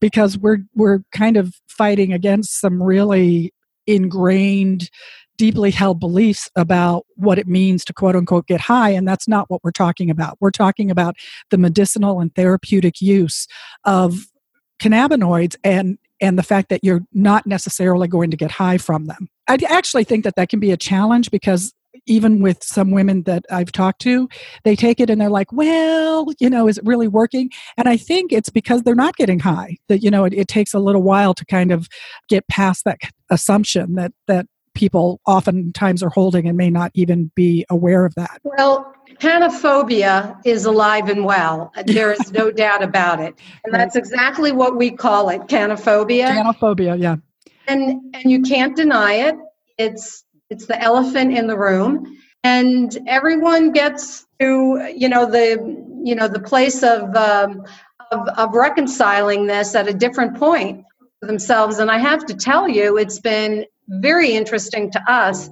[0.00, 3.52] because we're we're kind of fighting against some really
[3.86, 4.90] ingrained
[5.42, 9.50] deeply held beliefs about what it means to quote unquote get high and that's not
[9.50, 11.16] what we're talking about we're talking about
[11.50, 13.48] the medicinal and therapeutic use
[13.82, 14.28] of
[14.80, 19.28] cannabinoids and and the fact that you're not necessarily going to get high from them
[19.48, 21.74] i actually think that that can be a challenge because
[22.06, 24.28] even with some women that I've talked to,
[24.64, 27.50] they take it and they're like, well, you know, is it really working?
[27.76, 30.72] And I think it's because they're not getting high that, you know, it, it takes
[30.72, 31.88] a little while to kind of
[32.28, 32.98] get past that
[33.30, 38.40] assumption that, that people oftentimes are holding and may not even be aware of that.
[38.42, 41.72] Well, cannaphobia is alive and well.
[41.86, 43.34] There is no doubt about it.
[43.64, 46.28] And that's exactly what we call it, cannaphobia.
[46.28, 47.16] Cannaphobia, yeah.
[47.68, 49.36] And and you can't deny it.
[49.78, 52.18] It's it's the elephant in the room.
[52.44, 55.56] and everyone gets to you know the
[56.02, 57.64] you know the place of um,
[58.10, 60.84] of, of reconciling this at a different point
[61.20, 61.78] for themselves.
[61.78, 63.64] And I have to tell you, it's been
[64.00, 65.50] very interesting to us.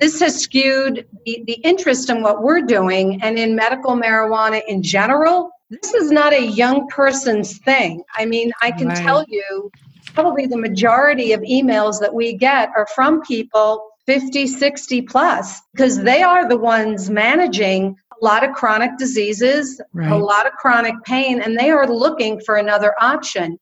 [0.00, 4.82] This has skewed the, the interest in what we're doing and in medical marijuana in
[4.82, 5.50] general.
[5.70, 8.02] This is not a young person's thing.
[8.16, 8.96] I mean, I can right.
[8.96, 9.70] tell you
[10.14, 16.02] probably the majority of emails that we get are from people 50, 60 plus, because
[16.02, 20.10] they are the ones managing a lot of chronic diseases, right.
[20.10, 23.58] a lot of chronic pain, and they are looking for another option.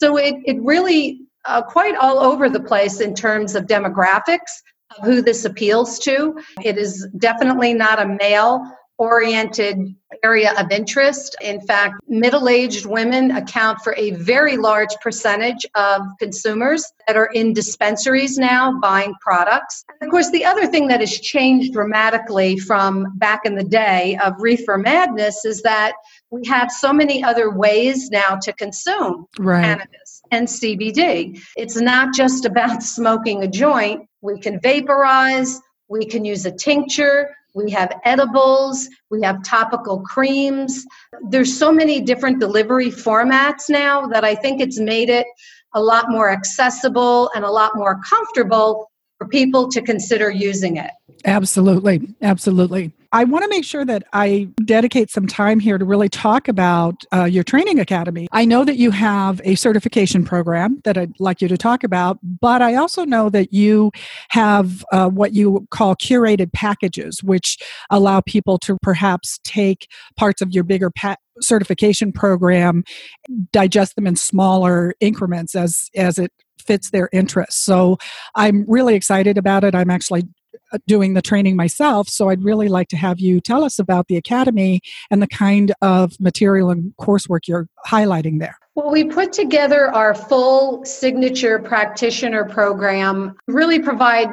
[0.00, 4.62] So it, it really uh, quite all over the place in terms of demographics
[4.96, 6.38] of who this appeals to.
[6.62, 8.64] It is definitely not a male
[8.98, 11.34] oriented area of interest.
[11.40, 17.30] In fact, middle aged women account for a very large percentage of consumers that are
[17.32, 19.84] in dispensaries now buying products.
[20.00, 24.18] And of course, the other thing that has changed dramatically from back in the day
[24.22, 25.94] of reefer madness is that
[26.30, 29.64] we have so many other ways now to consume right.
[29.64, 30.01] cannabis
[30.32, 31.40] and CBD.
[31.56, 34.08] It's not just about smoking a joint.
[34.22, 40.84] We can vaporize, we can use a tincture, we have edibles, we have topical creams.
[41.28, 45.26] There's so many different delivery formats now that I think it's made it
[45.74, 50.90] a lot more accessible and a lot more comfortable for people to consider using it.
[51.24, 52.08] Absolutely.
[52.22, 52.92] Absolutely.
[53.14, 57.04] I want to make sure that I dedicate some time here to really talk about
[57.12, 58.26] uh, your training academy.
[58.32, 62.18] I know that you have a certification program that I'd like you to talk about,
[62.22, 63.90] but I also know that you
[64.30, 67.58] have uh, what you call curated packages, which
[67.90, 70.90] allow people to perhaps take parts of your bigger
[71.40, 72.82] certification program,
[73.52, 77.62] digest them in smaller increments as as it fits their interests.
[77.62, 77.98] So
[78.34, 79.74] I'm really excited about it.
[79.74, 80.22] I'm actually
[80.86, 82.08] doing the training myself.
[82.08, 84.80] So I'd really like to have you tell us about the Academy
[85.10, 88.56] and the kind of material and coursework you're highlighting there.
[88.74, 94.28] Well, we put together our full signature practitioner program, really provide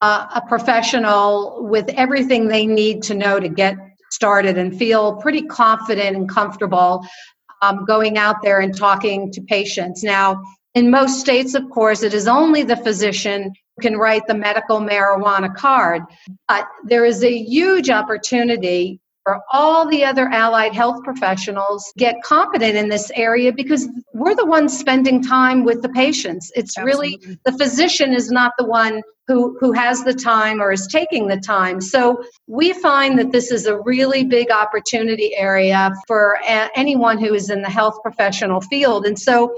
[0.00, 3.76] uh, a professional with everything they need to know to get
[4.10, 7.04] started and feel pretty confident and comfortable
[7.62, 10.02] um, going out there and talking to patients.
[10.02, 10.42] Now,
[10.74, 15.54] in most states, of course, it is only the physician can write the medical marijuana
[15.54, 16.02] card.
[16.48, 22.76] But there is a huge opportunity for all the other allied health professionals get competent
[22.76, 26.50] in this area because we're the ones spending time with the patients.
[26.54, 27.18] It's Absolutely.
[27.20, 31.28] really the physician is not the one who, who has the time or is taking
[31.28, 31.82] the time.
[31.82, 37.34] So we find that this is a really big opportunity area for a- anyone who
[37.34, 39.04] is in the health professional field.
[39.04, 39.54] And so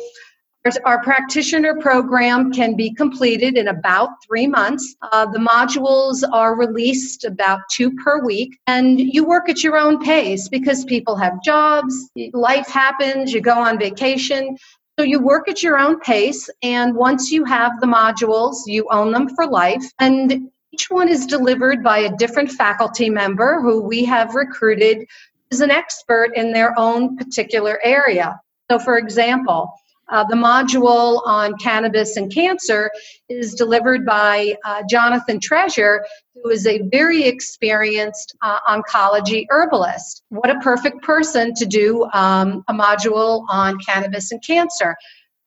[0.84, 4.94] our practitioner program can be completed in about three months.
[5.10, 10.02] Uh, the modules are released about two per week, and you work at your own
[10.04, 14.56] pace because people have jobs, life happens, you go on vacation.
[14.98, 19.12] So you work at your own pace, and once you have the modules, you own
[19.12, 19.84] them for life.
[19.98, 25.06] And each one is delivered by a different faculty member who we have recruited
[25.50, 28.38] as an expert in their own particular area.
[28.70, 29.72] So, for example,
[30.10, 32.90] uh, the module on cannabis and cancer
[33.28, 40.22] is delivered by uh, Jonathan Treasure, who is a very experienced uh, oncology herbalist.
[40.28, 44.96] What a perfect person to do um, a module on cannabis and cancer.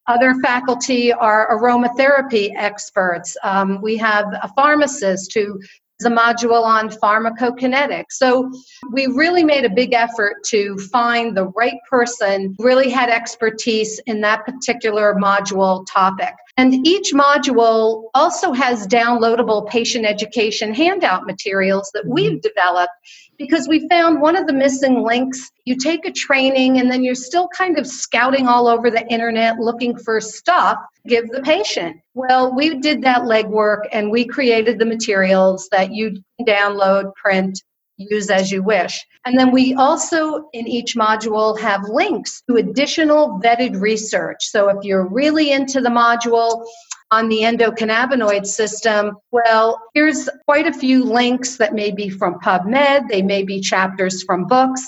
[0.05, 3.37] Other faculty are aromatherapy experts.
[3.41, 5.59] Um, we have a pharmacist who
[6.05, 8.11] a module on pharmacokinetics.
[8.11, 8.51] So
[8.91, 14.21] we really made a big effort to find the right person really had expertise in
[14.21, 16.33] that particular module topic.
[16.55, 22.39] And each module also has downloadable patient education handout materials that we've mm-hmm.
[22.39, 22.93] developed
[23.37, 25.51] because we found one of the missing links.
[25.65, 29.59] You take a training and then you're still kind of scouting all over the internet
[29.59, 31.97] looking for stuff give the patient.
[32.13, 37.61] Well, we did that legwork and we created the materials that you download, print,
[37.97, 39.05] use as you wish.
[39.25, 44.39] And then we also, in each module, have links to additional vetted research.
[44.41, 46.65] So if you're really into the module,
[47.13, 53.07] on the endocannabinoid system, well, here's quite a few links that may be from PubMed,
[53.07, 54.87] they may be chapters from books,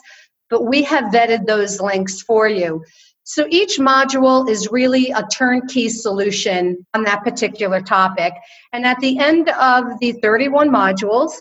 [0.49, 2.83] but we have vetted those links for you.
[3.27, 8.33] So each module is really a turnkey solution on that particular topic.
[8.71, 11.31] And at the end of the 31 modules,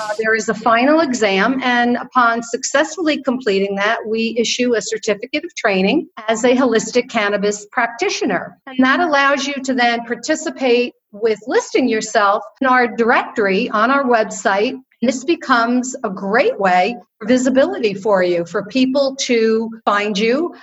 [0.00, 1.62] uh, there is a final exam.
[1.62, 7.66] And upon successfully completing that, we issue a certificate of training as a holistic cannabis
[7.70, 8.58] practitioner.
[8.66, 14.04] And that allows you to then participate with listing yourself in our directory on our
[14.04, 14.70] website
[15.02, 20.54] And This becomes a great way for visibility for you, for people to find you.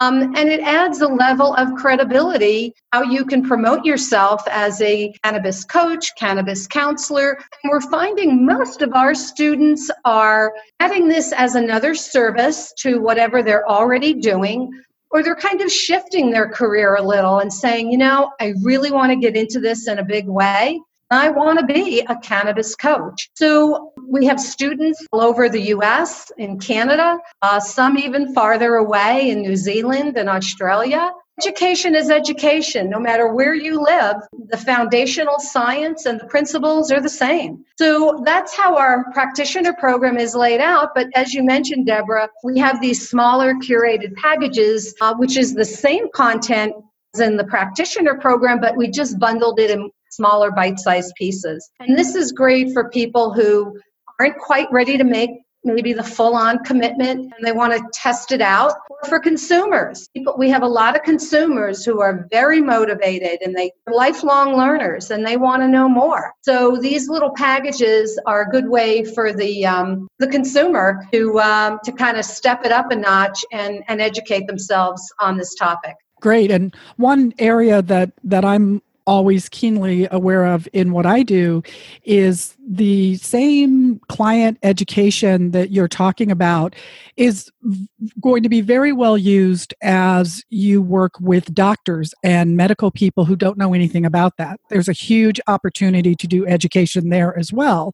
[0.00, 5.12] Um, and it adds a level of credibility how you can promote yourself as a
[5.22, 7.32] cannabis coach, cannabis counselor.
[7.62, 13.42] And we're finding most of our students are adding this as another service to whatever
[13.42, 14.70] they're already doing
[15.10, 18.90] or they're kind of shifting their career a little and saying, you know, I really
[18.90, 20.80] want to get into this in a big way.
[21.10, 23.30] I want to be a cannabis coach.
[23.34, 29.30] So we have students all over the US, in Canada, uh, some even farther away
[29.30, 31.12] in New Zealand and Australia.
[31.38, 32.90] Education is education.
[32.90, 34.16] No matter where you live,
[34.48, 37.64] the foundational science and the principles are the same.
[37.78, 40.90] So that's how our practitioner program is laid out.
[40.94, 45.64] But as you mentioned, Deborah, we have these smaller curated packages, uh, which is the
[45.64, 46.74] same content
[47.14, 51.70] as in the practitioner program, but we just bundled it in smaller bite sized pieces.
[51.80, 53.78] And this is great for people who
[54.20, 55.30] aren't quite ready to make
[55.64, 60.08] maybe the full on commitment and they want to test it out or for consumers.
[60.14, 65.10] People we have a lot of consumers who are very motivated and they lifelong learners
[65.10, 66.32] and they want to know more.
[66.42, 71.78] So these little packages are a good way for the um, the consumer to um,
[71.84, 75.96] to kind of step it up a notch and and educate themselves on this topic.
[76.20, 81.64] Great and one area that that i'm always keenly aware of in what I do
[82.04, 86.76] is the same client education that you're talking about
[87.16, 87.50] is
[88.22, 93.34] going to be very well used as you work with doctors and medical people who
[93.34, 94.60] don't know anything about that.
[94.68, 97.92] There's a huge opportunity to do education there as well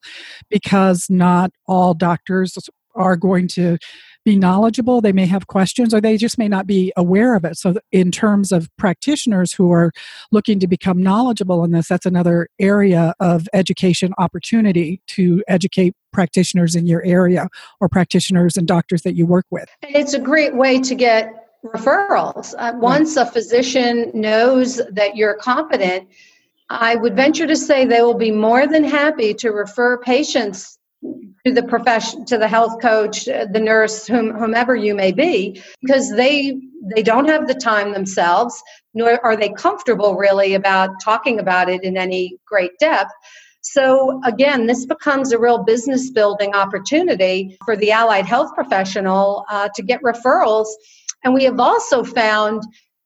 [0.51, 2.59] because not all doctors
[2.95, 3.79] are going to
[4.27, 7.57] be knowledgeable they may have questions or they just may not be aware of it.
[7.57, 9.93] So in terms of practitioners who are
[10.33, 16.75] looking to become knowledgeable in this that's another area of education opportunity to educate practitioners
[16.75, 17.49] in your area
[17.81, 19.69] or practitioners and doctors that you work with.
[19.83, 21.33] It's a great way to get
[21.65, 22.53] referrals.
[22.59, 26.09] Uh, once a physician knows that you're competent
[26.69, 30.76] I would venture to say they will be more than happy to refer patients
[31.47, 36.11] to the profession to the health coach the nurse whom, whomever you may be because
[36.11, 36.59] they
[36.95, 38.61] they don't have the time themselves
[38.95, 43.13] nor are they comfortable really about talking about it in any great depth.
[43.61, 49.69] So again this becomes a real business building opportunity for the allied health professional uh,
[49.75, 50.67] to get referrals.
[51.23, 52.63] And we have also found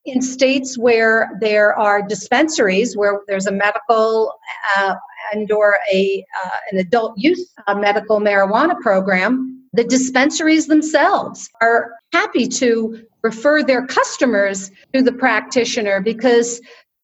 [0.07, 4.33] in states where there are dispensaries where there's a medical
[4.77, 4.95] uh,
[5.33, 11.93] and or a uh, an adult use uh, medical marijuana program the dispensaries themselves are
[12.13, 16.61] happy to refer their customers to the practitioner because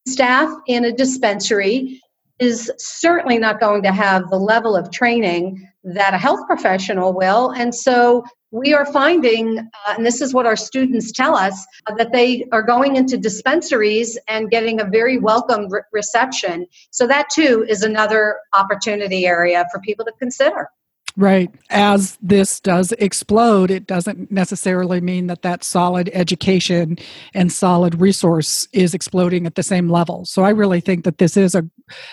[0.09, 2.01] staff in a dispensary
[2.39, 7.51] is certainly not going to have the level of training that a health professional will
[7.51, 11.95] and so we are finding, uh, and this is what our students tell us, uh,
[11.97, 16.67] that they are going into dispensaries and getting a very welcome re- reception.
[16.91, 20.71] So, that too is another opportunity area for people to consider.
[21.19, 21.51] Right.
[21.71, 26.99] As this does explode, it doesn't necessarily mean that that solid education
[27.33, 30.27] and solid resource is exploding at the same level.
[30.27, 31.65] So I really think that this is a,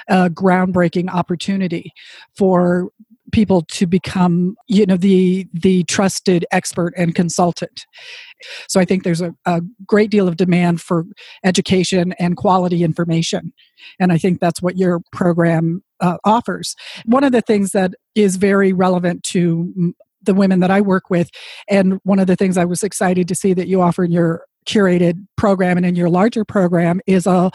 [0.07, 1.91] a groundbreaking opportunity
[2.37, 2.91] for
[3.33, 7.85] people to become you know the the trusted expert and consultant.
[8.69, 11.05] So i think there's a, a, great deal of demand for
[11.43, 13.51] education and quality information.
[13.99, 16.75] And i think that's what your program uh, offers.
[17.05, 21.29] One of the things that is very relevant to the women that i work with
[21.69, 24.45] and one of the things i was excited to see that you offer in your
[24.65, 27.51] curated program and in your larger program is a,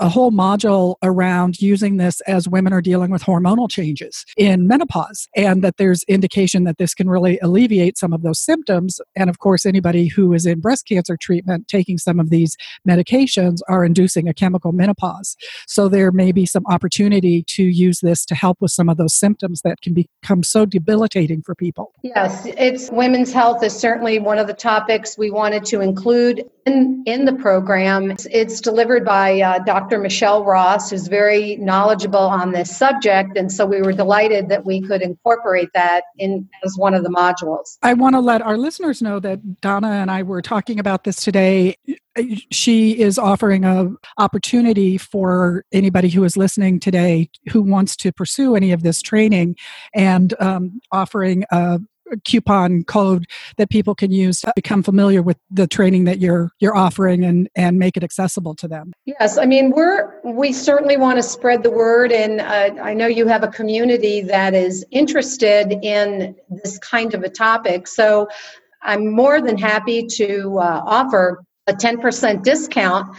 [0.00, 5.28] a whole module around using this as women are dealing with hormonal changes in menopause
[5.36, 9.00] and that there's indication that this can really alleviate some of those symptoms.
[9.16, 12.56] And of course anybody who is in breast cancer treatment taking some of these
[12.88, 15.36] medications are inducing a chemical menopause.
[15.66, 19.14] So there may be some opportunity to use this to help with some of those
[19.14, 21.92] symptoms that can become so debilitating for people.
[22.02, 27.02] Yes it's women's health is certainly one of the topics we wanted to include in,
[27.06, 28.10] in the program.
[28.10, 29.98] It's, it's delivered by uh, Dr.
[29.98, 33.36] Michelle Ross, who's very knowledgeable on this subject.
[33.36, 37.10] And so we were delighted that we could incorporate that in as one of the
[37.10, 37.78] modules.
[37.82, 41.16] I want to let our listeners know that Donna and I were talking about this
[41.16, 41.76] today
[42.50, 48.56] she is offering a opportunity for anybody who is listening today who wants to pursue
[48.56, 49.56] any of this training
[49.94, 51.80] and um, offering a
[52.24, 56.76] coupon code that people can use to become familiar with the training that you're you're
[56.76, 58.92] offering and and make it accessible to them?
[59.06, 63.06] Yes i mean we're we certainly want to spread the word and uh, i know
[63.06, 68.28] you have a community that is interested in this kind of a topic so
[68.82, 73.14] i'm more than happy to uh, offer a 10% discount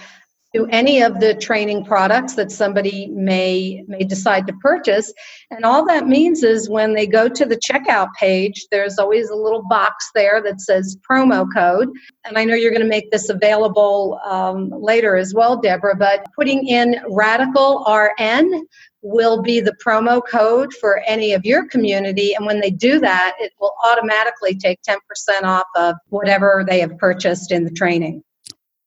[0.55, 5.13] to any of the training products that somebody may may decide to purchase.
[5.51, 9.35] And all that means is when they go to the checkout page there's always a
[9.35, 11.89] little box there that says promo code.
[12.25, 16.25] And i know you're going to make this available um, later as well deborah but
[16.35, 18.65] putting in radical rn
[19.01, 22.33] will be the promo code for any of your community.
[22.33, 24.97] And when they do that it will automatically take 10%
[25.43, 28.23] off of whatever they have purchased in the training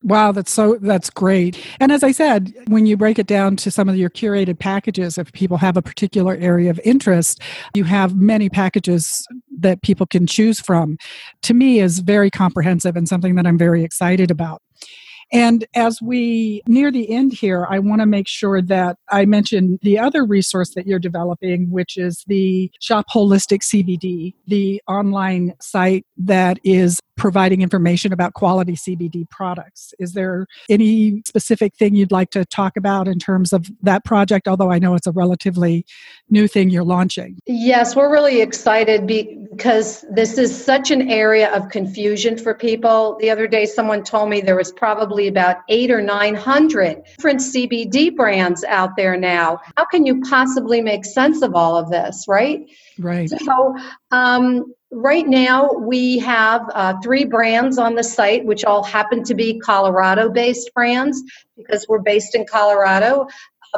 [0.04, 1.64] Wow, that's so that's great.
[1.78, 5.16] And as I said, when you break it down to some of your curated packages,
[5.16, 7.40] if people have a particular area of interest,
[7.74, 9.26] you have many packages
[9.60, 10.98] that people can choose from.
[11.42, 14.60] To me is very comprehensive and something that I'm very excited about.
[15.32, 19.78] And as we near the end here, I want to make sure that I mention
[19.82, 26.04] the other resource that you're developing, which is the Shop Holistic CBD, the online site
[26.18, 29.94] that is providing information about quality CBD products.
[29.98, 34.48] Is there any specific thing you'd like to talk about in terms of that project?
[34.48, 35.84] Although I know it's a relatively
[36.30, 37.38] new thing you're launching.
[37.46, 39.06] Yes, we're really excited
[39.52, 43.18] because this is such an area of confusion for people.
[43.20, 48.16] The other day, someone told me there was probably about eight or 900 different CBD
[48.16, 49.60] brands out there now.
[49.76, 52.66] How can you possibly make sense of all of this, right?
[52.98, 53.28] Right.
[53.28, 53.76] So,
[54.10, 59.34] um, right now we have uh, three brands on the site, which all happen to
[59.34, 61.22] be Colorado based brands
[61.56, 63.26] because we're based in Colorado.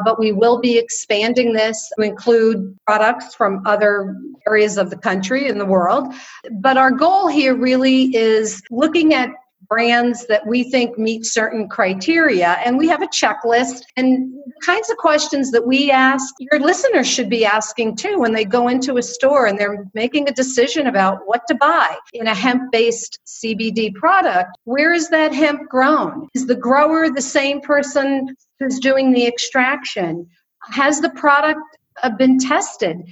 [0.04, 4.16] But we will be expanding this to include products from other
[4.46, 6.12] areas of the country and the world.
[6.50, 9.30] But our goal here really is looking at
[9.68, 12.52] brands that we think meet certain criteria.
[12.64, 17.28] And we have a checklist and kinds of questions that we ask your listeners should
[17.28, 21.20] be asking too when they go into a store and they're making a decision about
[21.26, 24.50] what to buy in a hemp based CBD product.
[24.64, 26.28] Where is that hemp grown?
[26.34, 30.28] Is the grower the same person who's doing the extraction?
[30.62, 31.60] Has the product
[32.02, 33.02] uh, been tested?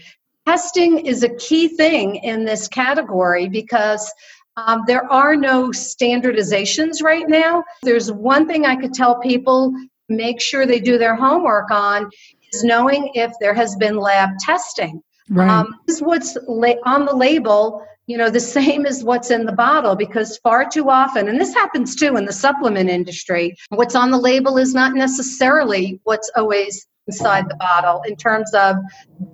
[0.47, 4.13] Testing is a key thing in this category because
[4.57, 7.65] um, there are no standardizations right now.
[7.83, 9.75] There's one thing I could tell people
[10.09, 12.11] make sure they do their homework on
[12.53, 15.03] is knowing if there has been lab testing.
[15.31, 15.49] Right.
[15.49, 19.47] Um, this is what's la- on the label, you know, the same as what's in
[19.47, 23.95] the bottle because far too often, and this happens too in the supplement industry, what's
[23.95, 28.77] on the label is not necessarily what's always inside the bottle in terms of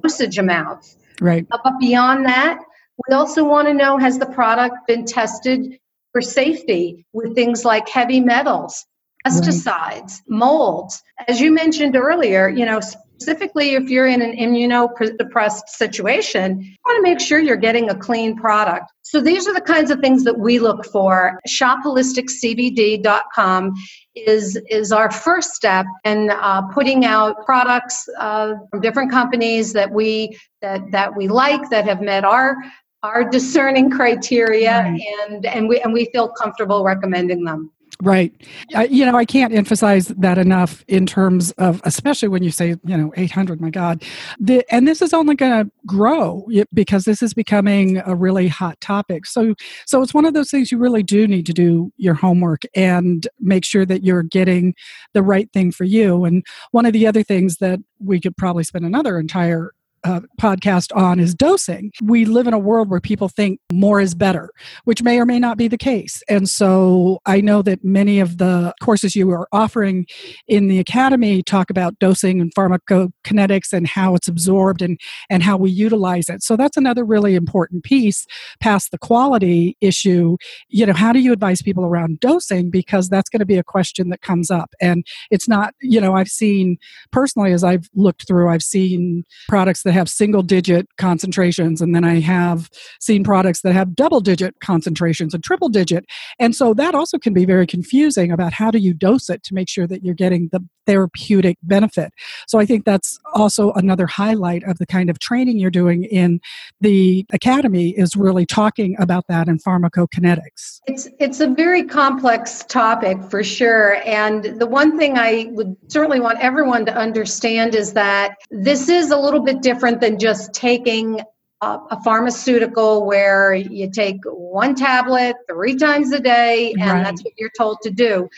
[0.02, 0.96] dosage amounts.
[1.20, 1.46] Right.
[1.50, 2.60] Uh, but beyond that,
[3.06, 5.78] we also want to know has the product been tested
[6.12, 8.86] for safety with things like heavy metals,
[9.26, 11.02] pesticides, molds.
[11.28, 16.96] As you mentioned earlier, you know, specifically if you're in an immunodepressed situation, you want
[16.96, 18.90] to make sure you're getting a clean product.
[19.02, 21.38] So these are the kinds of things that we look for.
[21.48, 23.74] ShopHolisticCBD.com
[24.14, 29.90] is is our first step in uh, putting out products uh, from different companies that
[29.92, 32.56] we that that we like that have met our
[33.02, 35.00] our discerning criteria right.
[35.22, 37.70] and and we and we feel comfortable recommending them.
[38.00, 38.32] Right.
[38.76, 42.76] I, you know i can't emphasize that enough in terms of especially when you say
[42.84, 44.04] you know 800 my god.
[44.38, 48.80] The, and this is only going to grow because this is becoming a really hot
[48.80, 49.26] topic.
[49.26, 49.54] So
[49.86, 53.26] so it's one of those things you really do need to do your homework and
[53.40, 54.74] make sure that you're getting
[55.12, 56.24] the right thing for you.
[56.24, 59.72] And one of the other things that we could probably spend another entire
[60.04, 61.90] uh, podcast on is dosing.
[62.02, 64.50] We live in a world where people think more is better,
[64.84, 66.22] which may or may not be the case.
[66.28, 70.06] And so I know that many of the courses you are offering
[70.46, 74.98] in the academy talk about dosing and pharmacokinetics and how it's absorbed and,
[75.30, 76.42] and how we utilize it.
[76.42, 78.26] So that's another really important piece
[78.60, 80.36] past the quality issue.
[80.68, 82.70] You know, how do you advise people around dosing?
[82.70, 84.74] Because that's going to be a question that comes up.
[84.80, 86.76] And it's not, you know, I've seen
[87.12, 92.04] personally as I've looked through, I've seen products that have single digit concentrations, and then
[92.04, 92.68] I have
[93.00, 96.04] seen products that have double digit concentrations and triple digit.
[96.38, 99.54] And so that also can be very confusing about how do you dose it to
[99.54, 102.14] make sure that you're getting the therapeutic benefit.
[102.46, 106.40] So I think that's also another highlight of the kind of training you're doing in
[106.80, 110.80] the academy is really talking about that in pharmacokinetics.
[110.86, 116.20] It's it's a very complex topic for sure and the one thing I would certainly
[116.20, 121.20] want everyone to understand is that this is a little bit different than just taking
[121.60, 127.04] uh, a pharmaceutical where you take one tablet three times a day and Right.
[127.04, 128.28] that's what you're told to do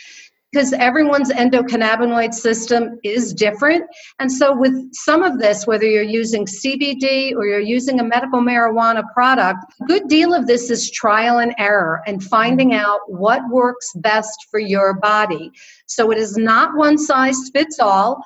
[0.51, 3.85] because everyone's endocannabinoid system is different.
[4.19, 8.41] And so, with some of this, whether you're using CBD or you're using a medical
[8.41, 13.41] marijuana product, a good deal of this is trial and error and finding out what
[13.49, 15.51] works best for your body.
[15.85, 18.25] So, it is not one size fits all.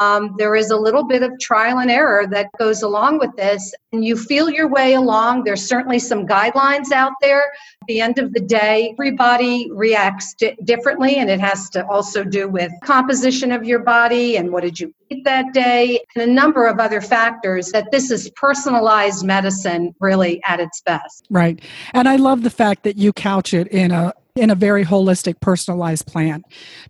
[0.00, 3.72] Um, there is a little bit of trial and error that goes along with this,
[3.92, 5.44] and you feel your way along.
[5.44, 7.52] There's certainly some guidelines out there.
[7.82, 12.24] At the end of the day, everybody reacts di- differently, and it has to also
[12.24, 16.32] do with composition of your body and what did you eat that day, and a
[16.32, 17.70] number of other factors.
[17.70, 21.26] That this is personalized medicine, really at its best.
[21.30, 21.60] Right.
[21.94, 25.40] And I love the fact that you couch it in a in a very holistic
[25.40, 26.42] personalized plan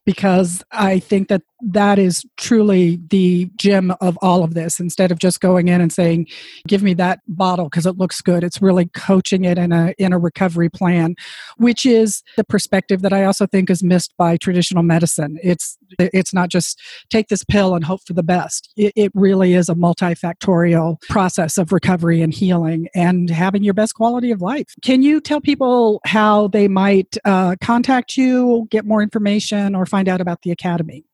[0.04, 4.80] because I think that that is truly the gem of all of this.
[4.80, 6.26] Instead of just going in and saying
[6.66, 10.12] give me that bottle because it looks good it's really coaching it in a in
[10.12, 11.14] a recovery plan
[11.56, 15.38] which is the perspective that I also think is missed by traditional medicine.
[15.42, 18.72] It's it's not just take this pill and hope for the best.
[18.76, 23.94] It, it really is a multifactorial process of recovery and healing and having your best
[23.94, 24.66] quality of life.
[24.82, 30.08] Can you tell people how they might uh, contact you get more information or find
[30.08, 31.04] out about the academy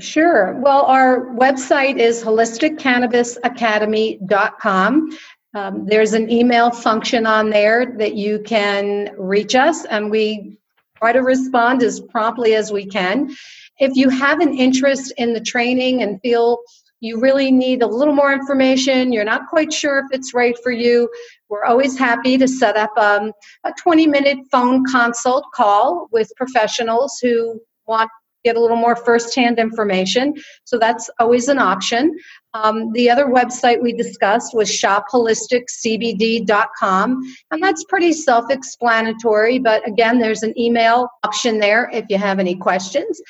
[0.00, 0.54] Sure.
[0.60, 5.18] Well, our website is holisticcannabisacademy.com.
[5.54, 10.56] Um, there's an email function on there that you can reach us, and we
[10.98, 13.34] try to respond as promptly as we can.
[13.78, 16.58] If you have an interest in the training and feel
[17.00, 20.70] you really need a little more information, you're not quite sure if it's right for
[20.70, 21.08] you,
[21.48, 23.32] we're always happy to set up um,
[23.64, 28.10] a 20 minute phone consult call with professionals who want
[28.48, 30.34] get a little more firsthand information.
[30.64, 32.16] So that's always an option.
[32.54, 39.58] Um, the other website we discussed was shopholisticCBD.com, and that's pretty self explanatory.
[39.58, 43.20] But again, there's an email option there if you have any questions.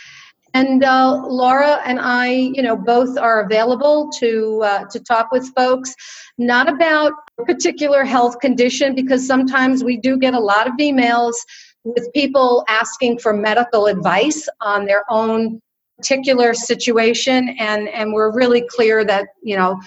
[0.54, 5.52] And uh, Laura and I, you know, both are available to uh, to talk with
[5.54, 5.94] folks,
[6.38, 11.34] not about a particular health condition, because sometimes we do get a lot of emails
[11.84, 15.60] with people asking for medical advice on their own
[15.96, 17.56] particular situation.
[17.58, 19.80] And and we're really clear that you know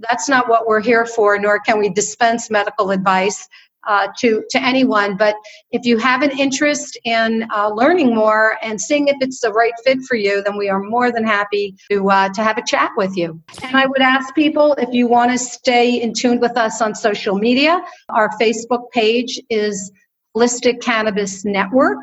[0.00, 3.48] that's not what we're here for nor can we dispense medical advice
[3.86, 5.16] uh, to to anyone.
[5.16, 5.34] But
[5.70, 9.72] if you have an interest in uh, learning more and seeing if it's the right
[9.84, 12.90] fit for you then we are more than happy to uh, to have a chat
[12.96, 13.40] with you.
[13.62, 16.94] And i would ask people if you want to stay in tune with us on
[16.94, 19.90] social media our facebook page is
[20.36, 21.98] Holistic Cannabis Network.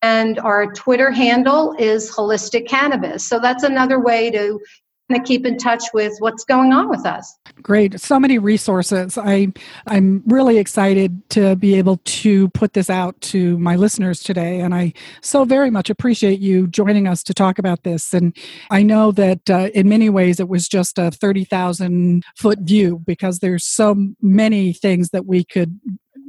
[0.00, 3.28] And our Twitter handle is Holistic Cannabis.
[3.28, 4.60] So that's another way to
[5.10, 7.34] of keep in touch with what's going on with us.
[7.62, 7.98] Great.
[8.00, 9.16] So many resources.
[9.16, 9.48] I
[9.86, 14.74] I'm really excited to be able to put this out to my listeners today and
[14.74, 14.92] I
[15.22, 18.36] so very much appreciate you joining us to talk about this and
[18.70, 23.38] I know that uh, in many ways it was just a 30,000 foot view because
[23.38, 25.80] there's so many things that we could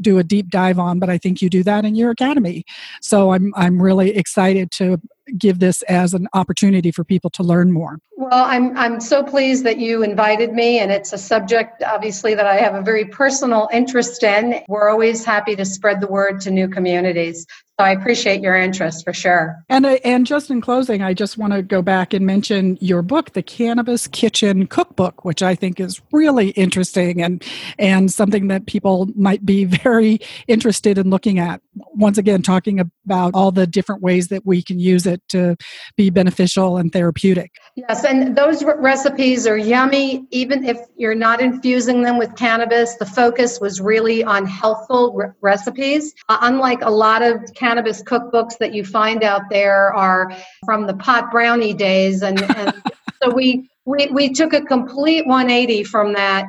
[0.02, 2.66] do a deep dive on but I think you do that in your academy.
[3.02, 5.00] So I'm I'm really excited to
[5.38, 8.00] give this as an opportunity for people to learn more.
[8.18, 12.46] Well, I'm I'm so pleased that you invited me, and it's a subject obviously that
[12.46, 14.62] I have a very personal interest in.
[14.68, 17.48] We're always happy to spread the word to new communities.
[17.80, 19.64] So I appreciate your interest for sure.
[19.70, 23.02] And uh, and just in closing, I just want to go back and mention your
[23.02, 27.42] book, the Cannabis Kitchen Cookbook, which I think is really interesting and
[27.78, 30.20] and something that people might be very
[30.50, 31.62] interested in looking at.
[31.94, 35.56] Once again, talking about all the different ways that we can use it to
[35.96, 37.52] be beneficial and therapeutic.
[37.76, 40.26] Yes, and those re- recipes are yummy.
[40.32, 45.28] Even if you're not infusing them with cannabis, the focus was really on healthful re-
[45.42, 46.14] recipes.
[46.28, 50.32] Uh, unlike a lot of cannabis cookbooks that you find out there are
[50.66, 52.74] from the pot brownie days, and, and
[53.24, 56.46] so we, we we took a complete 180 from that.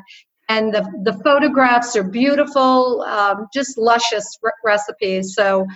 [0.51, 5.35] And the, the photographs are beautiful, um, just luscious re- recipes.
[5.35, 5.67] So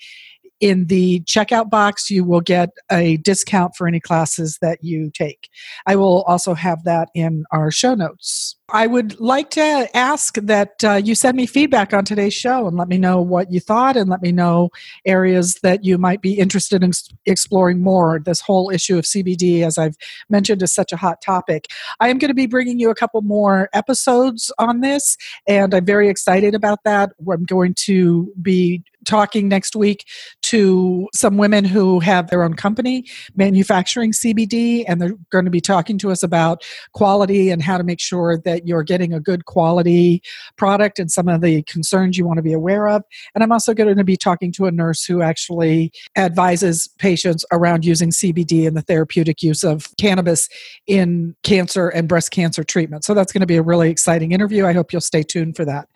[0.60, 5.50] in the checkout box, you will get a discount for any classes that you take.
[5.86, 8.56] I will also have that in our show notes.
[8.70, 12.78] I would like to ask that uh, you send me feedback on today's show and
[12.78, 14.70] let me know what you thought and let me know
[15.06, 16.92] areas that you might be interested in
[17.26, 18.22] exploring more.
[18.24, 19.96] This whole issue of CBD, as I've
[20.30, 21.68] mentioned, is such a hot topic.
[22.00, 25.86] I am going to be bringing you a couple more episodes on this, and I'm
[25.86, 27.12] very excited about that.
[27.30, 30.06] I'm going to be talking next week
[30.44, 35.62] to some women who have their own company manufacturing CBD, and they're going to be
[35.62, 39.46] talking to us about quality and how to make sure that you're getting a good
[39.46, 40.22] quality
[40.58, 43.04] product and some of the concerns you want to be aware of.
[43.34, 47.86] And I'm also going to be talking to a nurse who actually advises patients around
[47.86, 50.50] using CBD and the therapeutic use of cannabis
[50.88, 53.04] in cancer and breast cancer treatment.
[53.04, 54.66] So that's going to be a really exciting interview.
[54.66, 55.88] I hope you'll stay tuned for that.